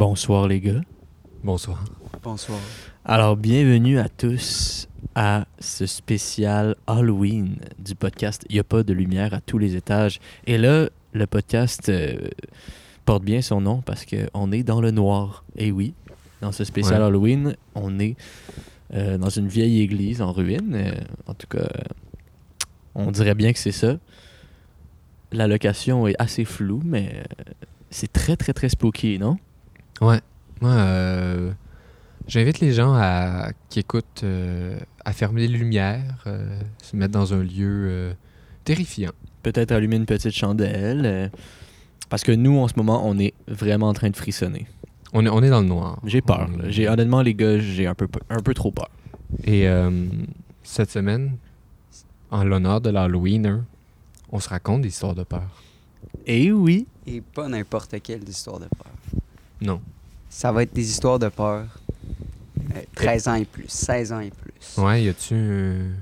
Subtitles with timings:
[0.00, 0.82] Bonsoir les gars.
[1.42, 1.82] Bonsoir.
[2.22, 2.58] Bonsoir.
[3.06, 8.92] Alors bienvenue à tous à ce spécial Halloween du podcast Il n'y a pas de
[8.92, 10.20] lumière à tous les étages.
[10.46, 12.28] Et là, le podcast euh,
[13.06, 15.44] porte bien son nom parce qu'on est dans le noir.
[15.56, 15.94] Et oui,
[16.42, 17.06] dans ce spécial Ouais.
[17.06, 18.16] Halloween, on est
[18.92, 20.74] euh, dans une vieille église en ruine.
[20.74, 20.92] Euh,
[21.26, 21.82] en tout cas, euh,
[22.94, 23.96] on dirait bien que c'est ça.
[25.32, 27.52] La location est assez floue, mais euh,
[27.88, 29.38] c'est très très très spooky, non?
[30.00, 30.20] Ouais.
[30.60, 31.52] Moi, euh,
[32.26, 37.34] j'invite les gens à, qui écoutent euh, à fermer les lumières, euh, se mettre dans
[37.34, 38.12] un lieu euh,
[38.64, 39.12] terrifiant.
[39.42, 41.02] peut-être allumer une petite chandelle.
[41.04, 41.28] euh,
[42.08, 44.66] parce que nous, en ce moment, on est vraiment en train de frissonner.
[45.12, 45.98] On est, on est dans le noir.
[46.04, 46.48] J'ai peur.
[46.52, 46.70] On-.
[46.70, 48.90] J'ai honnêtement, les gars, j'ai un peu, pe- un peu trop peur.
[49.44, 49.90] Et euh,
[50.62, 51.36] cette semaine,
[52.30, 53.64] en l'honneur de l'Halloween,
[54.30, 55.62] on se raconte des histoires de peur.
[56.26, 56.86] Et oui.
[57.06, 58.92] Et pas n'importe quelle histoire de peur.
[59.60, 59.80] Non.
[60.28, 61.64] Ça va être des histoires de peur.
[62.74, 64.82] euh, 13 ans et plus, 16 ans et plus.
[64.82, 65.38] Ouais, y a-tu un,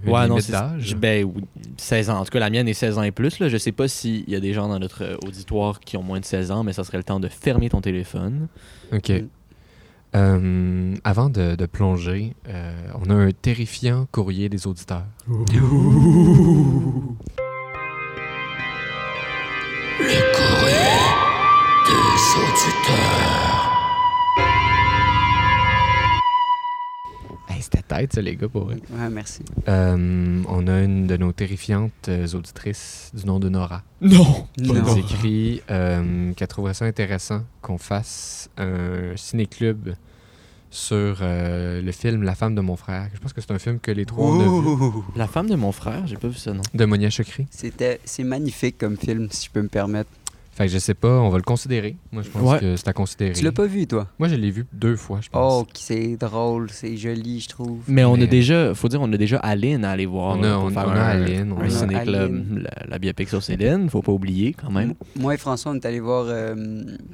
[0.04, 0.96] une ouais, limite d'âge?
[0.96, 1.44] ben, oui,
[1.76, 2.20] 16 ans.
[2.20, 3.38] En tout cas, la mienne est 16 ans et plus.
[3.38, 3.48] Là.
[3.48, 6.20] Je sais pas s'il y a des gens dans notre euh, auditoire qui ont moins
[6.20, 8.48] de 16 ans, mais ça serait le temps de fermer ton téléphone.
[8.92, 9.10] OK.
[9.10, 9.28] Mm.
[10.16, 12.72] Euh, avant de, de plonger, euh,
[13.04, 15.02] on a un terrifiant courrier des auditeurs.
[21.86, 23.63] Hey, c'était
[27.98, 28.76] tête, ça, les gars, pour vrai.
[28.90, 29.42] Ouais, merci.
[29.68, 33.82] Euh, on a une de nos terrifiantes euh, auditrices du nom de Nora.
[34.00, 34.46] Non!
[34.56, 34.74] qui Non.
[34.82, 39.94] nous écrit euh, qu'elle trouverait ça intéressant qu'on fasse un ciné-club
[40.70, 43.08] sur euh, le film La femme de mon frère.
[43.14, 45.02] Je pense que c'est un film que les trois on a vu.
[45.14, 46.62] La femme de mon frère, j'ai pas vu ça, non.
[46.74, 47.46] De Monia Chokri.
[47.50, 50.10] C'était, c'est magnifique comme film, si je peux me permettre.
[50.56, 51.96] Fait que je sais pas, on va le considérer.
[52.12, 52.60] Moi, je pense Ouais.
[52.60, 53.32] que c'est à considérer.
[53.32, 54.06] Tu l'as pas vu, toi?
[54.20, 55.64] Moi, je l'ai vu deux fois, je pense.
[55.64, 57.80] Oh, c'est drôle, c'est joli, je trouve.
[57.88, 60.36] Mais on Mais- a déjà, faut dire, on a déjà Aline à aller voir.
[60.36, 62.62] On là, a- pour on- faire on a un, Aline, on un a ciné-club, Aline.
[62.62, 64.90] la, la biopic sur Céline, faut pas oublier quand même.
[64.90, 66.54] M- Moi et François, on est allés voir euh,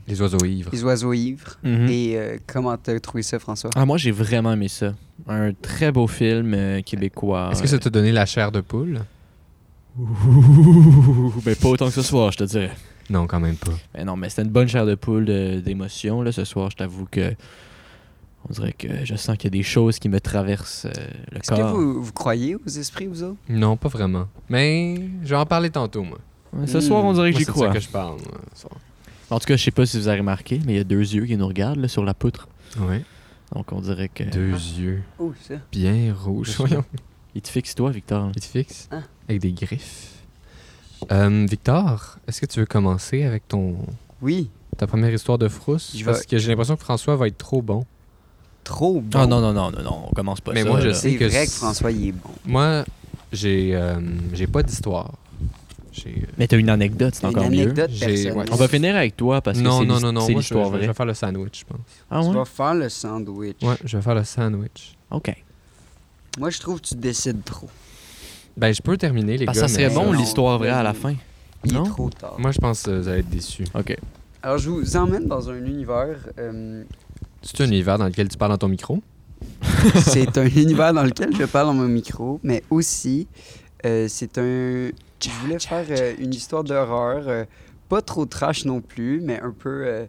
[0.06, 0.68] Les oiseaux ivres.
[0.72, 1.58] Les Oiseaux Ivres.
[1.64, 1.88] Mhm.
[1.88, 3.70] Et euh, comment t'as trouvé ça, François?
[3.74, 4.92] Ah, moi, j'ai vraiment aimé ça.
[5.26, 7.48] Un très beau film euh, québécois.
[7.52, 9.00] Est-ce que ça t'a donné la chair de poule?
[11.44, 12.70] Ben, pas autant que ce soir, je te dirais.
[13.10, 13.72] Non, quand même pas.
[13.94, 15.26] Ben non, mais c'était une bonne chair de poule
[15.62, 16.22] d'émotion.
[16.22, 17.34] Là, ce soir, je t'avoue que.
[18.48, 20.90] On dirait que je sens qu'il y a des choses qui me traversent euh,
[21.30, 21.74] le Est-ce que corps.
[21.76, 23.36] vous, vous croyez aux esprits, vous autres?
[23.50, 24.28] Non, pas vraiment.
[24.48, 26.18] Mais je vais en parler tantôt, moi.
[26.54, 27.66] Ouais, Ce soir, on dirait que j'y c'est crois.
[27.68, 28.16] ça que je parle.
[28.16, 28.72] moi, ce soir.
[29.28, 31.00] En tout cas, je sais pas si vous avez remarqué, mais il y a deux
[31.14, 32.48] yeux qui nous regardent là, sur la poutre.
[32.78, 33.04] Ouais.
[33.54, 34.24] Donc, on dirait que.
[34.24, 35.56] Deux yeux Oh, ça.
[35.70, 36.54] bien rouges.
[36.56, 36.84] Voyons.
[37.34, 38.32] Il te fixe, toi, Victor.
[38.34, 39.02] Il te fixe Ah.
[39.28, 40.14] avec des griffes.
[41.10, 43.76] Euh, Victor, est-ce que tu veux commencer avec ton
[44.22, 45.92] Oui, ta première histoire de frousse?
[45.96, 47.84] Je Parce que j'ai l'impression que François va être trop bon.
[48.64, 49.18] trop bon?
[49.18, 50.68] Ah non, non, non, non, non, on commence pas Mais ça.
[50.68, 50.94] moi, je là.
[50.94, 52.30] sais C'est que vrai que c'est- François, il est bon.
[52.44, 52.84] Moi,
[53.32, 54.00] j'ai euh,
[54.32, 55.12] j'ai pas d'histoire.
[55.92, 57.62] J'ai euh, Mais t'as une anecdote, c'est Une encore mieux.
[57.62, 58.44] anecdote J'ai- ouais.
[58.52, 60.46] On va finir avec toi parce que non, c'est non, non, non, c'est moi, je,
[60.54, 60.86] l'histoire je- je vraie.
[60.86, 61.80] vais faire le sandwich, je pense.
[62.10, 62.34] Ah Tu ouais?
[62.34, 63.56] vas faire le sandwich.
[63.62, 64.94] Ouais, je vais faire le sandwich.
[65.10, 65.34] OK.
[66.38, 67.68] Moi, je trouve que tu décides trop.
[68.60, 69.68] Ben, je peux terminer, les Parce gars.
[69.68, 71.14] ça serait mais- bon l'histoire vraie à la fin.
[71.64, 71.84] Il Non?
[71.84, 72.36] est trop tard.
[72.38, 73.64] Moi, je pense que vous allez être déçus.
[73.74, 73.96] OK.
[74.42, 76.18] Alors, je vous emmène dans un univers.
[76.38, 76.84] euh,
[77.42, 79.02] C'est un univers dans lequel tu parles dans ton micro?
[80.02, 83.26] c'est un univers dans lequel je parle dans mon micro, mais aussi,
[83.86, 84.90] euh, c'est un.
[85.22, 87.44] Je voulais faire euh, une histoire d'horreur, euh,
[87.88, 90.06] pas trop trash non plus, mais un peu euh,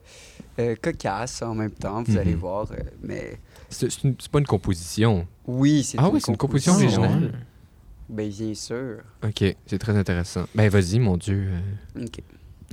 [0.59, 2.17] euh, cocasse en même temps, vous Mhm.
[2.19, 2.67] allez voir.
[2.71, 5.25] euh, mais C'est c'est une- c'est pas une composition.
[5.47, 7.31] oui, c'est Ah oui, c'est une composition originale.
[8.11, 8.97] Bien sûr.
[9.23, 10.45] Ok, c'est très intéressant.
[10.55, 11.49] Ben, vas-y, mon Dieu.
[11.97, 12.19] euh, OK.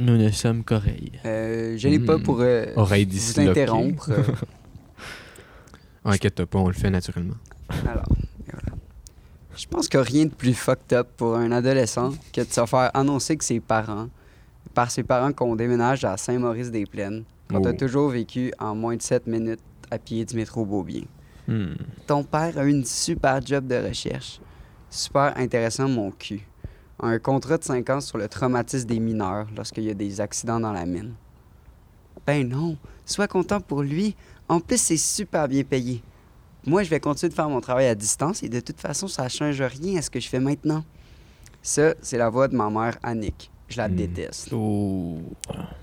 [0.00, 1.12] Nous ne sommes qu'oreilles.
[1.24, 2.22] Euh, je n'ai pas Hmm.
[2.22, 4.10] pour euh, vous interrompre.
[4.10, 4.22] euh,
[6.04, 7.34] Inquiète-toi pas, on le fait naturellement.
[7.68, 8.04] Alors,
[8.46, 8.78] et voilà.
[9.56, 12.46] Je pense qu'il n'y a rien de plus fucked up pour un adolescent que de
[12.52, 14.08] se faire annoncer que ses parents,
[14.72, 17.72] par ses parents qu'on déménage à Saint-Maurice-des-Plaines, quand Oh.
[17.72, 19.60] toujours vécu en moins de 7 minutes
[19.90, 21.02] à pied du métro Beaubien.
[21.48, 21.74] Hmm.
[22.06, 24.40] Ton père a eu une super job de recherche.
[24.90, 26.40] Super intéressant, mon cul.
[27.00, 30.58] Un contrat de 5 ans sur le traumatisme des mineurs lorsqu'il y a des accidents
[30.58, 31.14] dans la mine.
[32.26, 32.76] Ben non,
[33.06, 34.16] sois content pour lui.
[34.48, 36.02] En plus, c'est super bien payé.
[36.66, 39.24] Moi, je vais continuer de faire mon travail à distance et de toute façon, ça
[39.24, 40.84] ne change rien à ce que je fais maintenant.
[41.62, 43.50] Ça, c'est la voix de ma mère, Annick.
[43.68, 43.94] Je la Hmm.
[43.96, 44.48] déteste.
[44.52, 45.18] Oh.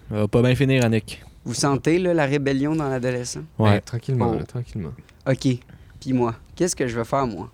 [0.10, 1.24] Ça va pas bien finir, Annick.
[1.46, 3.42] Vous sentez là, la rébellion dans l'adolescent?
[3.60, 4.40] Ouais, tranquillement, Oh.
[4.40, 4.92] là, tranquillement.
[5.28, 5.48] OK.
[6.00, 7.50] Puis moi, qu'est-ce que je vais faire, moi?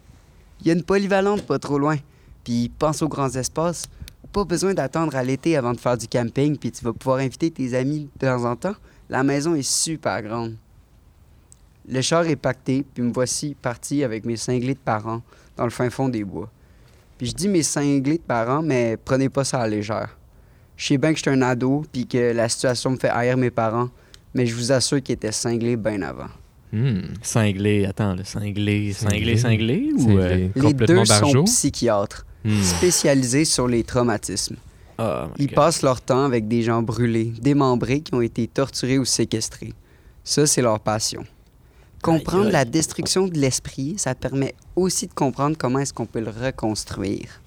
[0.62, 1.98] Il y a une polyvalente pas trop loin.
[2.44, 3.86] Puis pense aux grands espaces.
[4.32, 7.52] Pas besoin d'attendre à l'été avant de faire du camping, puis tu vas pouvoir inviter
[7.52, 8.76] tes amis de temps en temps.
[9.10, 10.56] La maison est super grande.
[11.90, 15.22] Le char est pacté, puis me voici parti avec mes cinglés de parents
[15.58, 16.50] dans le fin fond des bois.
[17.18, 20.18] Puis je dis mes cinglés de parents, mais prenez pas ça à légère.
[20.78, 23.52] Je sais bien que je un ado, puis que la situation me fait haïr mes
[23.52, 23.90] parents,
[24.34, 26.30] mais je vous assure qu'ils étaient cinglés bien avant.
[26.74, 27.02] Hmm.
[27.22, 29.38] Cinglé, attends, le cinglé, cinglé, Cinglé.
[29.38, 30.18] cinglé ou.
[30.18, 32.62] Euh, Les deux sont psychiatres, Hmm.
[32.62, 34.56] spécialisés sur les traumatismes.
[34.98, 35.56] Oh my Ils God.
[35.56, 39.74] passent leur temps avec des gens brûlés, démembrés, qui ont été torturés ou séquestrés.
[40.24, 41.24] Ça, c'est leur passion.
[42.02, 46.20] Comprendre Aïe, la destruction de l'esprit, ça permet aussi de comprendre comment est-ce qu'on peut
[46.22, 47.42] le reconstruire.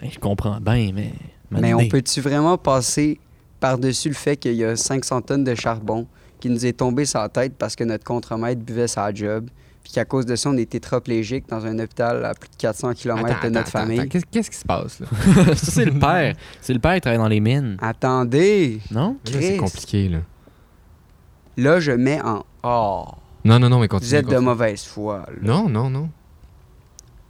[0.00, 1.12] Ben, je comprends bien, mais.
[1.50, 3.18] Mais on peut-tu vraiment passer
[3.60, 6.06] par-dessus le fait qu'il y a 500 tonnes de charbon
[6.42, 9.48] qui nous est tombé sur la tête parce que notre contremaître buvait sa job,
[9.84, 12.94] puis qu'à cause de ça, on est tétraplégique dans un hôpital à plus de 400
[12.94, 14.00] km Attends, de notre attends, famille?
[14.00, 15.06] attends, Qu'est-ce qu'est-ce qui se passe, là?
[15.54, 16.34] ça, c'est le père.
[16.60, 17.76] C'est le père qui travaille dans les mines.
[17.80, 18.80] Attendez!
[18.90, 19.16] Non?
[19.32, 20.18] Là, c'est compliqué, là.
[21.56, 23.04] Là, je mets en «Oh,
[23.44, 24.08] Non, non, non, mais continue.
[24.08, 25.26] vous êtes de mauvaise foi.
[25.28, 25.34] là.
[25.42, 26.08] Non, non, non.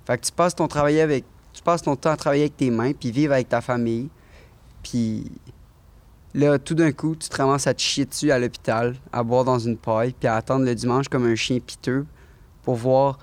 [0.06, 2.70] Fait que tu passes ton travail avec tu passes ton temps à travailler avec tes
[2.70, 4.08] mains puis vivre avec ta famille.
[4.82, 5.24] Puis
[6.34, 9.44] là tout d'un coup, tu te ramasses à te chier dessus à l'hôpital, à boire
[9.44, 12.06] dans une paille puis à attendre le dimanche comme un chien piteux
[12.62, 13.18] pour voir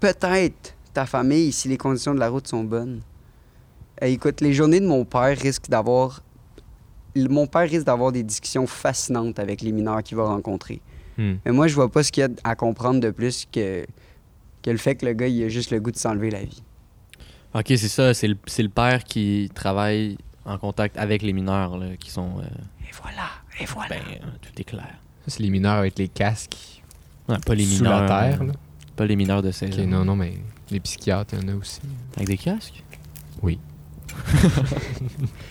[0.00, 3.00] peut-être ta famille si les conditions de la route sont bonnes.
[4.02, 6.22] Eh, écoute, les journées de mon père risquent d'avoir
[7.16, 10.80] mon père risque d'avoir des discussions fascinantes avec les mineurs qu'il va rencontrer.
[11.18, 11.34] Hmm.
[11.44, 13.84] Mais moi, je vois pas ce qu'il y a à comprendre de plus que,
[14.62, 16.62] que le fait que le gars, il a juste le goût de s'enlever la vie.
[17.54, 18.14] Ok, c'est ça.
[18.14, 20.18] C'est le, c'est le père qui travaille
[20.50, 22.38] en contact avec les mineurs là, qui sont.
[22.38, 22.42] euh,
[22.88, 23.28] Et voilà,
[23.60, 23.88] et voilà.
[23.88, 24.86] ben, euh, tout est clair.
[25.24, 26.82] Ça, c'est les mineurs avec les casques
[27.28, 28.02] Ouais, pas les sous mineurs.
[28.02, 28.52] la terre, euh, là.
[28.96, 29.88] Pas les mineurs de 16 Ok, ans.
[29.88, 30.34] non, non, mais
[30.70, 31.80] les psychiatres, il y en a aussi.
[32.16, 32.82] Avec des casques?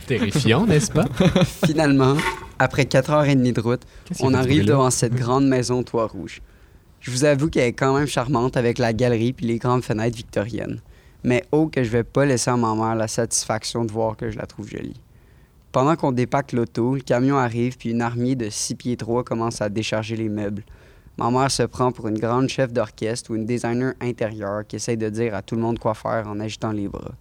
[0.08, 1.06] Terrifiant, n'est-ce pas?
[1.66, 2.16] Finalement,
[2.60, 6.42] après 4h30 de route, Qu'est-ce on qu'il fait arrive devant cette grande maison toit rouge.
[7.00, 10.18] Je vous avoue qu'elle est quand même charmante avec la galerie puis les grandes fenêtres
[10.18, 10.82] victoriennes.
[11.24, 14.30] Mais oh que je vais pas laisser à ma mère la satisfaction de voir que
[14.30, 15.00] je la trouve jolie.
[15.72, 19.62] Pendant qu'on dépaque l'auto, le camion arrive puis une armée de 6 pieds 3 commence
[19.62, 20.64] à décharger les meubles.
[21.18, 24.98] Ma mère se prend pour une grande chef d'orchestre ou une designer intérieure qui essaye
[24.98, 27.12] de dire à tout le monde quoi faire en agitant les bras.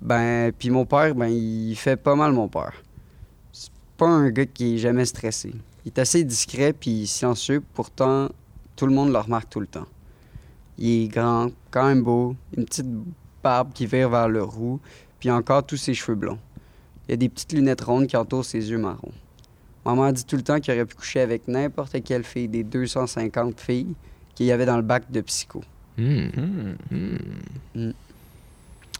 [0.00, 2.82] Ben, puis mon père, ben, il fait pas mal mon père.
[3.52, 5.52] C'est pas un gars qui est jamais stressé.
[5.84, 8.28] Il est assez discret puis silencieux, pourtant
[8.74, 9.86] tout le monde le remarque tout le temps.
[10.78, 12.86] Il est grand, quand même beau, une petite
[13.42, 14.80] barbe qui vire vers le roux,
[15.18, 16.38] puis encore tous ses cheveux blonds.
[17.08, 19.12] Il a des petites lunettes rondes qui entourent ses yeux marrons.
[19.84, 23.60] Maman dit tout le temps qu'il aurait pu coucher avec n'importe quelle fille des 250
[23.60, 23.94] filles
[24.34, 25.62] qu'il y avait dans le bac de psycho.
[25.96, 26.26] Hmm.
[26.36, 26.74] Hmm.
[27.74, 27.92] Hmm.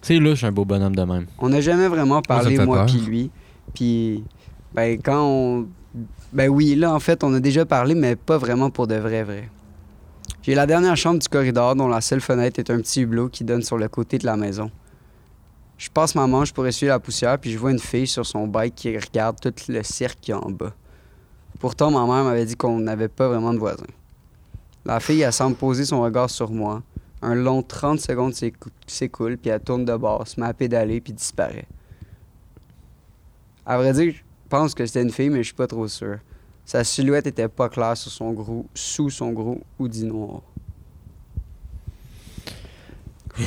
[0.00, 1.26] C'est louche, un beau bonhomme de même.
[1.38, 3.30] On n'a jamais vraiment parlé, moi puis lui.
[3.74, 4.22] Puis,
[4.72, 5.66] ben, quand on.
[6.32, 9.24] Ben oui, là, en fait, on a déjà parlé, mais pas vraiment pour de vrai,
[9.24, 9.48] vrai.
[10.46, 13.42] J'ai la dernière chambre du corridor, dont la seule fenêtre est un petit hublot qui
[13.42, 14.70] donne sur le côté de la maison.
[15.76, 18.46] Je passe ma manche pour essuyer la poussière, puis je vois une fille sur son
[18.46, 20.72] bike qui regarde tout le cirque en bas.
[21.58, 23.88] Pourtant, ma mère m'avait dit qu'on n'avait pas vraiment de voisins.
[24.84, 26.80] La fille, elle semble poser son regard sur moi.
[27.22, 31.66] Un long 30 secondes s'écou- s'écoule, puis elle tourne de bord, se met puis disparaît.
[33.66, 36.18] À vrai dire, je pense que c'était une fille, mais je suis pas trop sûr.
[36.66, 40.42] Sa silhouette était pas claire sur son gros, sous son gros hoodie noir.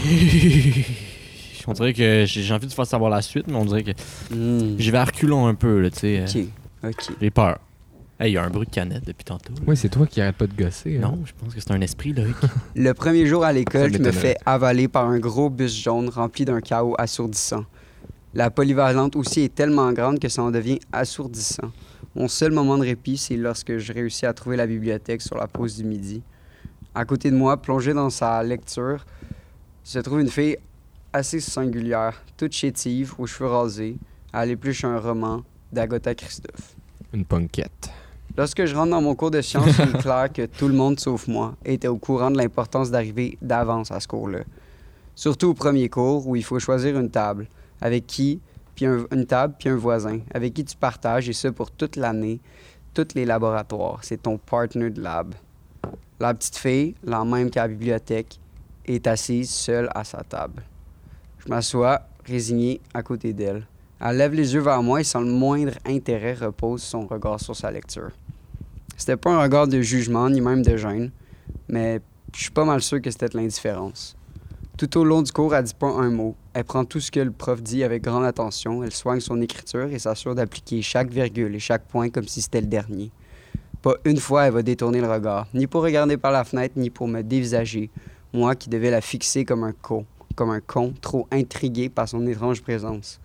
[1.67, 3.91] on dirait que j'ai envie de faire savoir la suite, mais on dirait que
[4.33, 4.75] Hmm.
[4.79, 6.19] j'y vais à reculons un peu, là, tu sais.
[6.19, 7.15] euh, Ok, ok.
[7.21, 7.59] J'ai peur.
[8.19, 9.53] Hey, il y a un bruit de canette depuis tantôt.
[9.53, 9.59] là.
[9.65, 10.97] Oui, c'est toi qui arrête pas de gosser.
[10.97, 11.01] hein.
[11.01, 12.35] Non, je pense que c'est un esprit, Loïc.
[12.75, 16.43] Le premier jour à l'école, je me fais avaler par un gros bus jaune rempli
[16.45, 17.63] d'un chaos assourdissant.
[18.35, 21.71] La polyvalente aussi est tellement grande que ça en devient assourdissant.
[22.15, 25.47] Mon seul moment de répit, c'est lorsque je réussis à trouver la bibliothèque sur la
[25.47, 26.21] pause du midi.
[26.93, 29.05] À côté de moi, plongée dans sa lecture,
[29.83, 30.57] se trouve une fille
[31.11, 33.97] assez singulière, toute chétive, aux cheveux rasés.
[34.31, 36.75] Elle épluche un roman d'Agatha Christophe.
[37.13, 37.89] Une punkette.
[38.37, 40.99] Lorsque je rentre dans mon cours de sciences, il est clair que tout le monde,
[40.99, 44.41] sauf moi, était au courant de l'importance d'arriver d'avance à ce cours-là.
[45.15, 47.47] Surtout au premier cours, où il faut choisir une table,
[47.81, 48.39] avec qui,
[48.75, 51.95] puis un- une table, puis un voisin, avec qui tu partages, et ça pour toute
[51.95, 52.39] l'année,
[52.93, 53.99] tous les laboratoires.
[54.03, 55.35] C'est ton partner de lab.
[56.19, 58.39] La petite fille, la même qu'à la bibliothèque,
[58.85, 60.63] est assise seule à sa table.
[61.39, 63.65] Je m'assois, résigné, à côté d'elle.
[64.01, 67.55] Elle lève les yeux vers moi et sans le moindre intérêt repose son regard sur
[67.55, 68.11] sa lecture.
[68.97, 71.11] C'était pas un regard de jugement ni même de gêne,
[71.67, 72.01] mais
[72.33, 74.15] je suis pas mal sûr que c'était de l'indifférence.
[74.77, 76.35] Tout au long du cours, elle dit pas un mot.
[76.53, 79.87] Elle prend tout ce que le prof dit avec grande attention, elle soigne son écriture
[79.91, 83.11] et s'assure d'appliquer chaque virgule et chaque point comme si c'était le dernier.
[83.81, 86.89] Pas une fois elle va détourner le regard, ni pour regarder par la fenêtre, ni
[86.89, 87.91] pour me dévisager,
[88.33, 92.25] moi qui devais la fixer comme un con, comme un con, trop intrigué par son
[92.25, 93.19] étrange présence.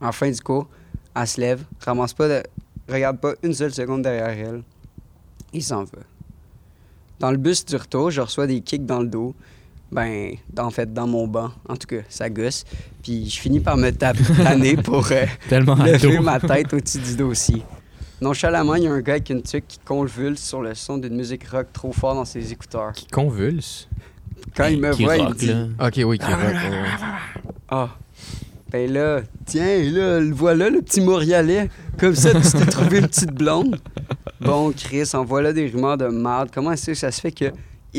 [0.00, 0.66] En fin du cours,
[1.14, 2.42] elle se lève, ramasse pas de...
[2.88, 4.62] regarde pas une seule seconde derrière elle,
[5.52, 6.00] et s'en va.
[7.20, 9.34] Dans le bus du retour, je reçois des kicks dans le dos,
[9.90, 12.64] ben, en fait, dans mon banc, en tout cas, ça gosse.
[13.02, 17.62] Puis je finis par me taper pour euh, Tellement lever ma tête au-dessus du dossier.
[18.20, 21.14] Nonchalamment, il y a un gars avec une tuque qui convulse sur le son d'une
[21.14, 22.92] musique rock trop fort dans ses écouteurs.
[22.92, 23.88] Qui convulse?
[24.56, 25.66] Quand il me Qui voit, il rock, me dit là.
[25.86, 26.36] Ok, oui, qui rock.
[26.38, 26.88] ouais, ouais.
[27.70, 27.88] Ah,
[28.70, 31.70] ben là, tiens, là, le voilà, le petit Montréalais.
[31.98, 33.78] Comme ça, tu t'es trouvé une petite blonde.
[34.40, 36.50] Bon, Chris, en voilà des rumeurs de merde.
[36.52, 37.46] Comment est-ce que ça se fait que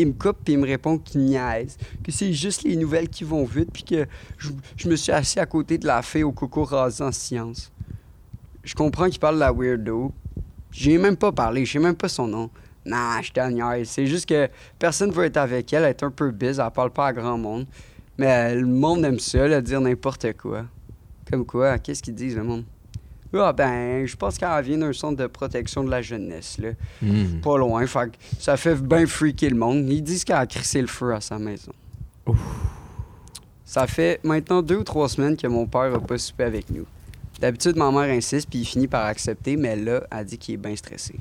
[0.01, 3.23] il me coupe puis il me répond qu'il niaise, que c'est juste les nouvelles qui
[3.23, 4.05] vont vite puis que
[4.37, 7.71] je, me suis assis à côté de la fée au coco en science.
[8.63, 10.11] Je comprends qu'il parle de la weirdo.
[10.71, 12.49] J'ai même pas parlé, je sais même pas son nom.
[12.85, 13.89] Nah, je te niaise.
[13.89, 16.91] C'est juste que personne veut être avec elle, elle est un peu biz, elle parle
[16.91, 17.65] pas à grand monde.
[18.17, 20.65] Mais le monde aime ça, là, dire n'importe quoi.
[21.29, 22.65] Comme quoi, qu'est-ce qu'ils disent, le monde?
[23.33, 26.69] Ah ben, je pense qu'elle vient d'un centre de protection de la jeunesse, là.
[27.01, 27.41] Hmm.
[27.41, 29.89] Pas loin, fait ça fait bien freaker le monde.
[29.89, 31.71] Ils disent qu'elle a crissé le feu à sa maison.
[33.65, 36.85] Ça fait maintenant deux ou trois semaines que mon père a pas soupé avec nous.
[37.39, 40.57] D'habitude, ma mère insiste, puis il finit par accepter, mais là, elle dit qu'il est
[40.57, 41.15] bien stressé.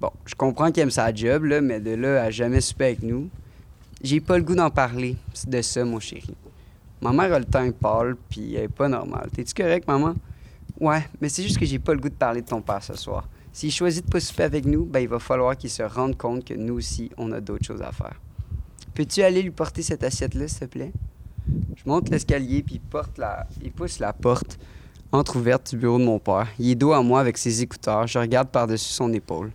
[0.00, 3.02] Bon, je comprends qu'il aime sa job, là, mais de là à jamais souper avec
[3.02, 3.28] nous,
[4.02, 5.16] j'ai pas le goût d'en parler.
[5.46, 6.34] De ça, mon chéri.
[7.00, 9.30] Ma mère a le teint pâle, puis elle est pas normale.
[9.34, 10.14] T'es-tu correct, maman?
[10.78, 12.96] Ouais, mais c'est juste que j'ai pas le goût de parler de ton père ce
[12.96, 13.28] soir.
[13.52, 16.44] S'il choisit de pas souper avec nous, ben il va falloir qu'il se rende compte
[16.44, 18.20] que nous aussi, on a d'autres choses à faire.
[18.94, 20.92] Peux-tu aller lui porter cette assiette-là, s'il te plaît?
[21.76, 23.46] Je monte l'escalier, puis il, la...
[23.62, 24.58] il pousse la porte
[25.12, 26.48] entrouverte du bureau de mon père.
[26.58, 28.06] Il est dos à moi avec ses écouteurs.
[28.06, 29.50] Je regarde par-dessus son épaule.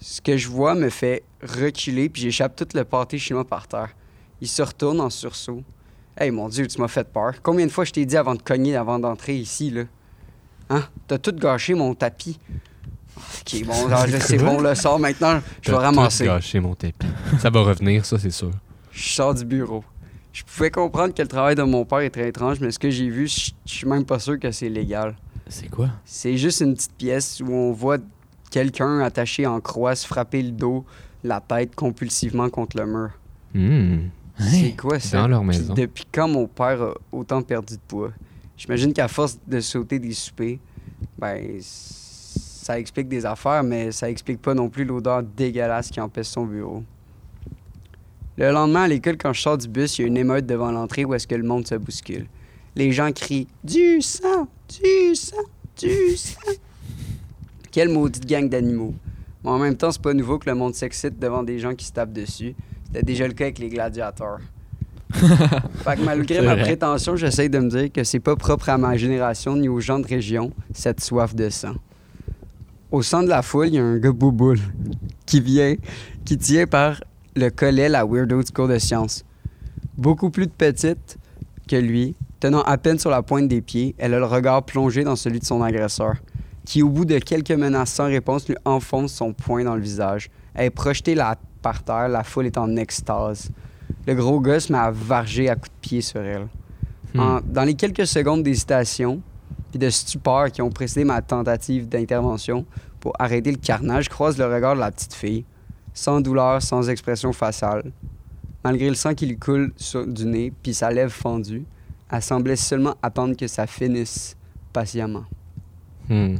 [0.00, 3.90] Ce que je vois me fait reculer, puis j'échappe tout le pâté chinois par terre.
[4.40, 5.62] Il se retourne en sursaut.
[6.16, 7.34] Hey, mon Dieu, tu m'as fait peur.
[7.42, 9.84] Combien de fois je t'ai dit avant de cogner, avant d'entrer ici, là?
[10.70, 10.82] Hein?
[11.06, 12.38] T'as tout gâché mon tapis.
[13.16, 16.24] Ok, bon, alors, là, c'est bon, le sort maintenant, je vais T'as ramasser.
[16.24, 17.06] tout gâché mon tapis.
[17.38, 18.50] Ça va revenir, ça, c'est sûr.
[18.92, 19.84] Je sors du bureau.
[20.32, 22.90] Je pouvais comprendre que le travail de mon père est très étrange, mais ce que
[22.90, 25.14] j'ai vu, je suis même pas sûr que c'est légal.
[25.48, 25.90] C'est quoi?
[26.04, 27.98] C'est juste une petite pièce où on voit
[28.50, 30.84] quelqu'un attaché en croix se frapper le dos,
[31.22, 33.10] la tête compulsivement contre le mur.
[33.54, 34.08] Hmm.
[34.38, 35.18] C'est quoi ça?
[35.18, 35.74] Dans leur Puis maison.
[35.74, 38.10] depuis quand mon père a autant perdu de poids?
[38.56, 40.58] J'imagine qu'à force de sauter des soupers,
[41.18, 46.28] ben, ça explique des affaires, mais ça explique pas non plus l'odeur dégueulasse qui empêche
[46.28, 46.82] son bureau.
[48.36, 50.72] Le lendemain, à l'école, quand je sors du bus, il y a une émeute devant
[50.72, 52.26] l'entrée où est-ce que le monde se bouscule.
[52.74, 54.48] Les gens crient «Du sang!
[54.68, 55.36] Du sang!
[55.78, 56.52] Du sang!»
[57.70, 58.94] Quelle maudite gang d'animaux.
[59.44, 61.84] Mais en même temps, c'est pas nouveau que le monde s'excite devant des gens qui
[61.84, 62.54] se tapent dessus.
[62.86, 64.40] C'était déjà le cas avec les gladiateurs.
[65.84, 66.62] fait que malgré ma vrai.
[66.62, 69.98] prétention, j'essaie de me dire que c'est pas propre à ma génération ni aux gens
[69.98, 71.74] de région, cette soif de sang.
[72.90, 74.60] Au centre de la foule, il y a un gars bouboule
[75.26, 75.74] qui vient,
[76.24, 77.00] qui tient par
[77.36, 79.24] le collet la weirdo du cours de sciences.
[79.96, 81.18] Beaucoup plus petite
[81.68, 85.04] que lui, tenant à peine sur la pointe des pieds, elle a le regard plongé
[85.04, 86.14] dans celui de son agresseur,
[86.64, 90.30] qui, au bout de quelques menaces sans réponse, lui enfonce son poing dans le visage.
[90.54, 93.50] Elle est projetée là par terre, la foule est en extase.
[94.06, 96.48] Le gros gars se met à varger à coups de pied sur elle.
[97.14, 97.20] Hmm.
[97.20, 99.20] En- dans les quelques secondes d'hésitation
[99.70, 102.64] puis de stupeur qui ont précédé ma tentative d'intervention
[103.00, 105.44] pour arrêter le carnage, je croise le regard de la petite fille,
[105.92, 107.92] sans douleur, sans expression faciale.
[108.62, 111.64] Malgré le sang qui lui coule sur- du nez puis sa lèvre fendue,
[112.10, 114.36] elle semblait seulement attendre que ça finisse
[114.72, 115.24] patiemment.
[116.08, 116.36] Hmm.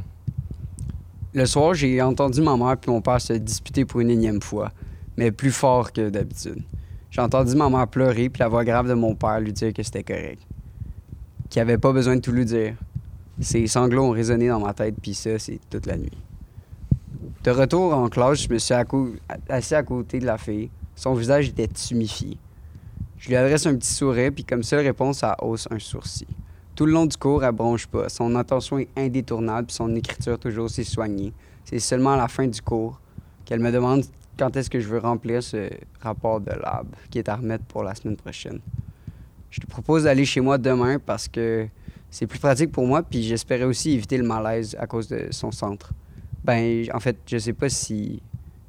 [1.33, 4.71] Le soir, j'ai entendu ma mère et mon père se disputer pour une énième fois,
[5.17, 6.63] mais plus fort que d'habitude.
[7.15, 9.81] J'ai entendu ma mère pleurer puis la voix grave de mon père lui dire que
[9.81, 10.41] c'était correct.
[11.49, 12.75] Qu'il avait pas besoin de tout lui dire.
[13.39, 16.17] Ses sanglots ont résonné dans ma tête puis ça, c'est toute la nuit.
[17.45, 18.73] De retour en classe, je me suis
[19.47, 20.69] assis à côté de la fille.
[20.93, 22.37] Son visage était tumifié.
[23.17, 26.27] Je lui adresse un petit sourire puis comme seule réponse, elle hausse un sourcil.
[26.75, 28.09] Tout le long du cours, elle bronche pas.
[28.09, 31.31] Son attention est indétournable, puis son écriture toujours aussi soignée.
[31.63, 32.99] C'est seulement à la fin du cours
[33.45, 34.03] qu'elle me demande
[34.37, 35.69] quand est-ce que je veux remplir ce
[36.01, 38.59] rapport de lab qui est à remettre pour la semaine prochaine?
[39.49, 41.67] Je te propose d'aller chez moi demain parce que
[42.09, 45.51] c'est plus pratique pour moi, puis j'espérais aussi éviter le malaise à cause de son
[45.51, 45.91] centre.
[46.43, 48.21] Ben, en fait, je sais pas si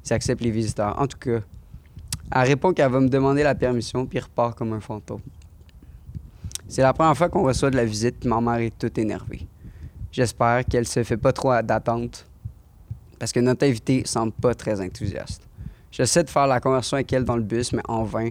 [0.07, 0.99] si accepte les visiteurs.
[0.99, 1.41] En tout cas,
[2.31, 5.21] elle répond qu'elle va me demander la permission, puis repart comme un fantôme.
[6.67, 9.47] C'est la première fois qu'on reçoit de la visite, ma mère est toute énervée.
[10.11, 12.25] J'espère qu'elle se fait pas trop d'attente
[13.19, 15.46] parce que notre invitée semble pas très enthousiaste.
[15.91, 18.29] J'essaie de faire la conversion avec elle dans le bus, mais en vain.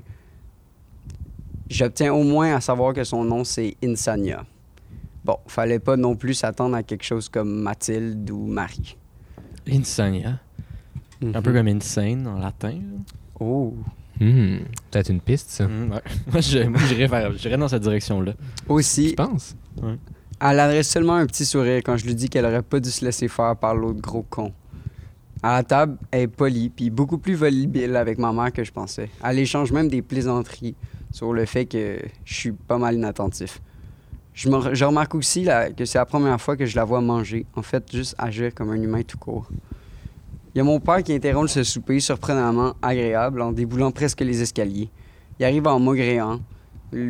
[1.69, 4.45] J'obtiens au moins à savoir que son nom, c'est Insania.
[5.25, 8.97] Bon, fallait pas non plus s'attendre à quelque chose comme Mathilde ou Marie.
[9.69, 10.39] Insania.
[11.23, 11.57] Un peu Mhm.
[11.57, 12.79] comme insane en latin.
[13.41, 13.75] Oh.
[14.21, 14.59] Hmm,
[14.91, 15.67] Peut-être une piste, ça.
[15.67, 16.03] Mm, ouais.
[16.33, 16.81] Moi, je- moi,
[17.37, 18.33] j'irais dans cette direction-là.
[18.35, 19.57] Tu Aussi, penses?
[20.41, 23.05] elle adresse seulement un petit sourire quand je lui dis qu'elle aurait pas dû se
[23.05, 24.53] laisser faire par l'autre gros con.
[25.43, 28.73] À la table, elle est polie, puis beaucoup plus volubile avec ma mère que je
[28.73, 29.11] pensais.
[29.23, 30.75] Elle échange même des plaisanteries
[31.13, 33.61] sur le fait que je suis pas mal inattentif.
[34.33, 37.91] Je, remarque aussi que c'est la première fois que je la vois manger, en fait,
[37.91, 39.49] juste agir comme un humain tout court.
[40.55, 44.43] Il y a mon père qui interrompt ce souper surprenamment agréable en déboulant presque les
[44.43, 44.91] escaliers.
[45.39, 46.41] Il arrive en maugréant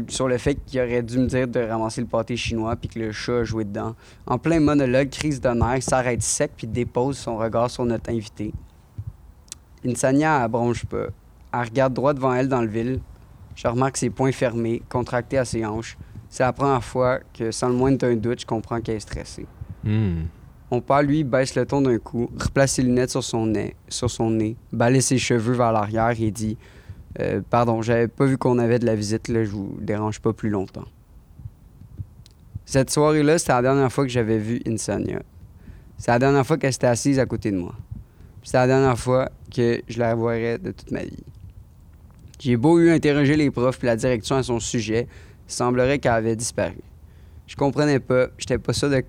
[0.08, 2.98] sur le fait qu'il aurait dû me dire de ramasser le pâté chinois puis que
[2.98, 3.94] le chat a joué dedans.
[4.26, 8.52] En plein monologue, crise de nerfs, s'arrête sec puis dépose son regard sur notre invité.
[9.84, 11.06] Insania, elle bronche pas.
[11.52, 13.00] Elle regarde droit devant elle dans le vide.
[13.54, 15.96] Je remarque ses poings fermés, contractés à ses hanches.
[16.28, 19.46] C'est la première fois que, sans le moindre d'un doute, je comprends qu'elle est stressée.
[19.84, 20.24] Hmm.
[20.70, 24.10] Mon père, lui, baisse le ton d'un coup, replace ses lunettes sur son nez, sur
[24.10, 26.58] son nez balaye ses cheveux vers l'arrière et dit
[27.20, 30.32] Euh, Pardon, j'avais pas vu qu'on avait de la visite, là, je vous dérange pas
[30.32, 30.86] plus longtemps.
[32.64, 35.22] Cette soirée-là, c'était la dernière fois que j'avais vu Insania.
[35.98, 37.74] C'est la dernière fois qu'elle s'était assise à côté de moi.
[38.42, 41.24] C'est la dernière fois que je la reverrai de toute ma vie.
[42.38, 45.08] J'ai beau eu interroger les profs et la direction à son sujet,
[45.48, 46.78] il semblerait qu'elle avait disparu.
[47.46, 49.02] Je comprenais pas, j'étais pas sûr de,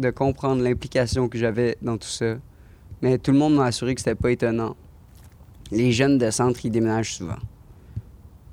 [0.00, 2.36] de comprendre l'implication que j'avais dans tout ça.
[3.02, 4.76] Mais tout le monde m'a assuré que c'était pas étonnant.
[5.72, 7.38] Les jeunes de centre y déménagent souvent.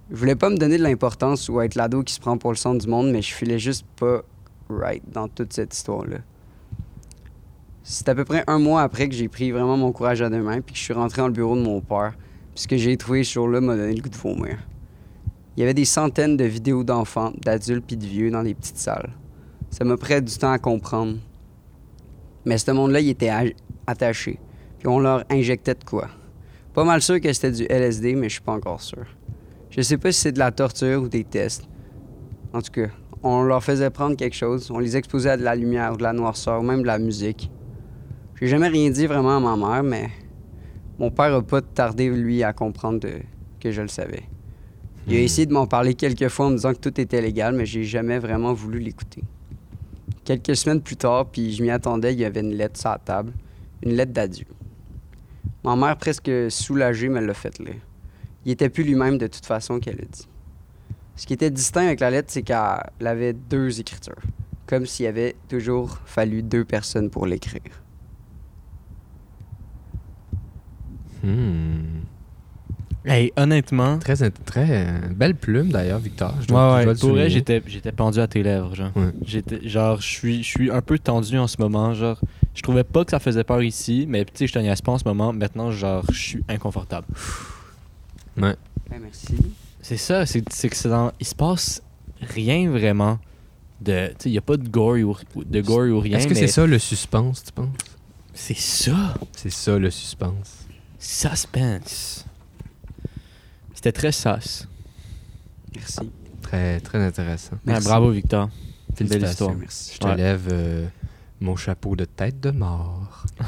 [0.09, 2.55] Je voulais pas me donner de l'importance ou être l'ado qui se prend pour le
[2.55, 4.21] centre du monde, mais je filais juste pas
[4.69, 6.19] right dans toute cette histoire-là.
[7.83, 10.41] C'est à peu près un mois après que j'ai pris vraiment mon courage à deux
[10.41, 12.13] mains puis que je suis rentré dans le bureau de mon père.
[12.55, 14.58] Puis ce que j'ai trouvé ce jour-là m'a donné le goût de vomir.
[15.58, 18.77] Il y avait des centaines de vidéos d'enfants, d'adultes puis de vieux dans des petites
[18.77, 19.10] salles.
[19.71, 21.17] Ça m'a pris du temps à comprendre.
[22.45, 23.53] Mais ce monde-là, il était
[23.88, 24.39] attaché.
[24.77, 26.08] Puis on leur injectait de quoi?
[26.73, 29.05] Pas mal sûr que c'était du LSD, mais je suis pas encore sûr.
[29.71, 31.67] Je sais pas si c'est de la torture ou des tests.
[32.53, 32.88] En tout cas,
[33.23, 36.03] on leur faisait prendre quelque chose, on les exposait à de la lumière ou de
[36.03, 37.51] la noirceur, ou même de la musique.
[38.39, 40.10] J'ai jamais rien dit vraiment à ma mère, mais
[40.97, 43.19] mon père a pas tardé, lui, à comprendre de-
[43.60, 44.23] que je le savais.
[45.08, 45.23] Il a Hmm.
[45.23, 47.84] essayé de m'en parler quelques fois en me disant que tout était légal, mais j'ai
[47.84, 49.23] jamais vraiment voulu l'écouter.
[50.23, 52.99] Quelques semaines plus tard, puis je m'y attendais, il y avait une lettre sur la
[52.99, 53.34] table,
[53.84, 54.45] une lettre d'adieu.
[55.63, 57.75] Ma mère, presque soulagée, me l'a fait lire.
[58.45, 60.28] Il était plus lui-même de toute façon qu'elle a dit.
[61.15, 64.21] Ce qui était distinct avec la lettre, c'est qu'elle avait deux écritures,
[64.65, 67.62] comme s'il avait toujours fallu deux personnes pour l'écrire.
[71.23, 72.02] Hmm.
[73.06, 76.36] Hey, honnêtement, Très, très euh, belle plume d'ailleurs, Victor.
[76.41, 77.30] Je ouais, dois, je ouais, dois le pour vrai, souligner.
[77.30, 78.91] j'étais, j'étais pendu à tes lèvres, genre.
[78.95, 79.12] Ouais.
[79.25, 82.19] J'étais, genre, je suis, je suis un peu tendu en ce moment, genre.
[82.55, 84.91] Je trouvais pas que ça faisait peur ici, mais tu sais, je tenais à pas
[84.91, 85.31] en ce moment.
[85.33, 87.07] Maintenant, genre, je suis inconfortable.
[88.38, 88.55] Ouais.
[88.89, 89.35] Ben, merci.
[89.81, 91.81] C'est ça, c'est, que c'est dans, il se passe
[92.21, 93.17] rien vraiment
[93.81, 96.17] de, tu sais, il y a pas de gore ou, de gore ou rien.
[96.17, 97.69] Est-ce que mais c'est ça le suspense, tu penses?
[98.33, 100.65] C'est ça, C'est ça le suspense.
[100.99, 102.25] suspense.
[103.73, 104.67] C'était très sauce.
[105.75, 106.12] Merci.
[106.41, 107.57] Très, très intéressant.
[107.63, 108.47] Bravo Victor.
[108.47, 109.29] Belle Félicitations.
[109.51, 109.55] histoire.
[109.55, 109.91] Merci.
[109.93, 110.15] Je te Ouais.
[110.17, 110.88] lève euh,
[111.41, 113.23] mon chapeau de tête de mort.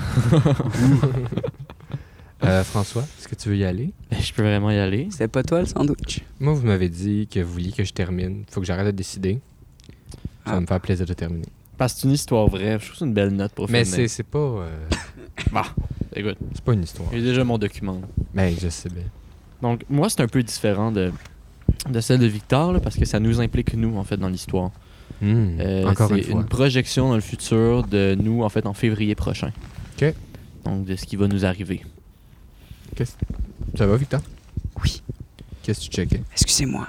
[2.44, 3.94] Euh, François, est-ce que tu veux y aller?
[4.10, 5.08] Ben, Je peux vraiment y aller.
[5.12, 6.22] C'était pas toi le sandwich?
[6.40, 8.46] Moi, vous m'avez dit que vous vouliez que je termine.
[8.50, 9.40] Faut que j'arrête de décider.
[10.46, 10.62] Ça va Ah.
[10.62, 11.46] me faire plaisir de terminer.
[11.78, 12.80] Parce que c'est une histoire vraie.
[12.80, 14.70] Je trouve que c'est une belle note pour Mais c'est c'est pas, euh,
[16.16, 17.10] Écoute, c'est pas une histoire.
[17.12, 18.02] j'ai déjà mon document.
[18.34, 19.04] Mais je sais bien.
[19.62, 21.12] Donc, moi, c'est un peu différent de,
[21.92, 24.72] de celle de Victor, là, parce que ça nous implique, nous, en fait, dans l'histoire.
[25.22, 26.44] Hmm, Euh, Encore c'est une fois.
[26.46, 29.52] projection dans le futur de nous, en fait, en février prochain.
[30.02, 30.14] Ok.
[30.66, 31.82] Donc, de ce qui va nous arriver.
[33.76, 34.22] Ça va, Victor?
[34.84, 35.02] Oui.
[35.64, 36.24] Qu'est-ce que tu checkais?
[36.34, 36.88] Excusez-moi.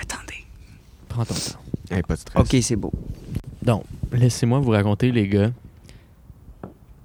[0.00, 0.44] Attendez.
[1.08, 1.60] Prends ton temps.
[1.90, 2.42] Hey, pas de stress.
[2.54, 2.92] Ok, c'est beau.
[3.62, 5.50] Donc, laissez-moi vous raconter, les gars,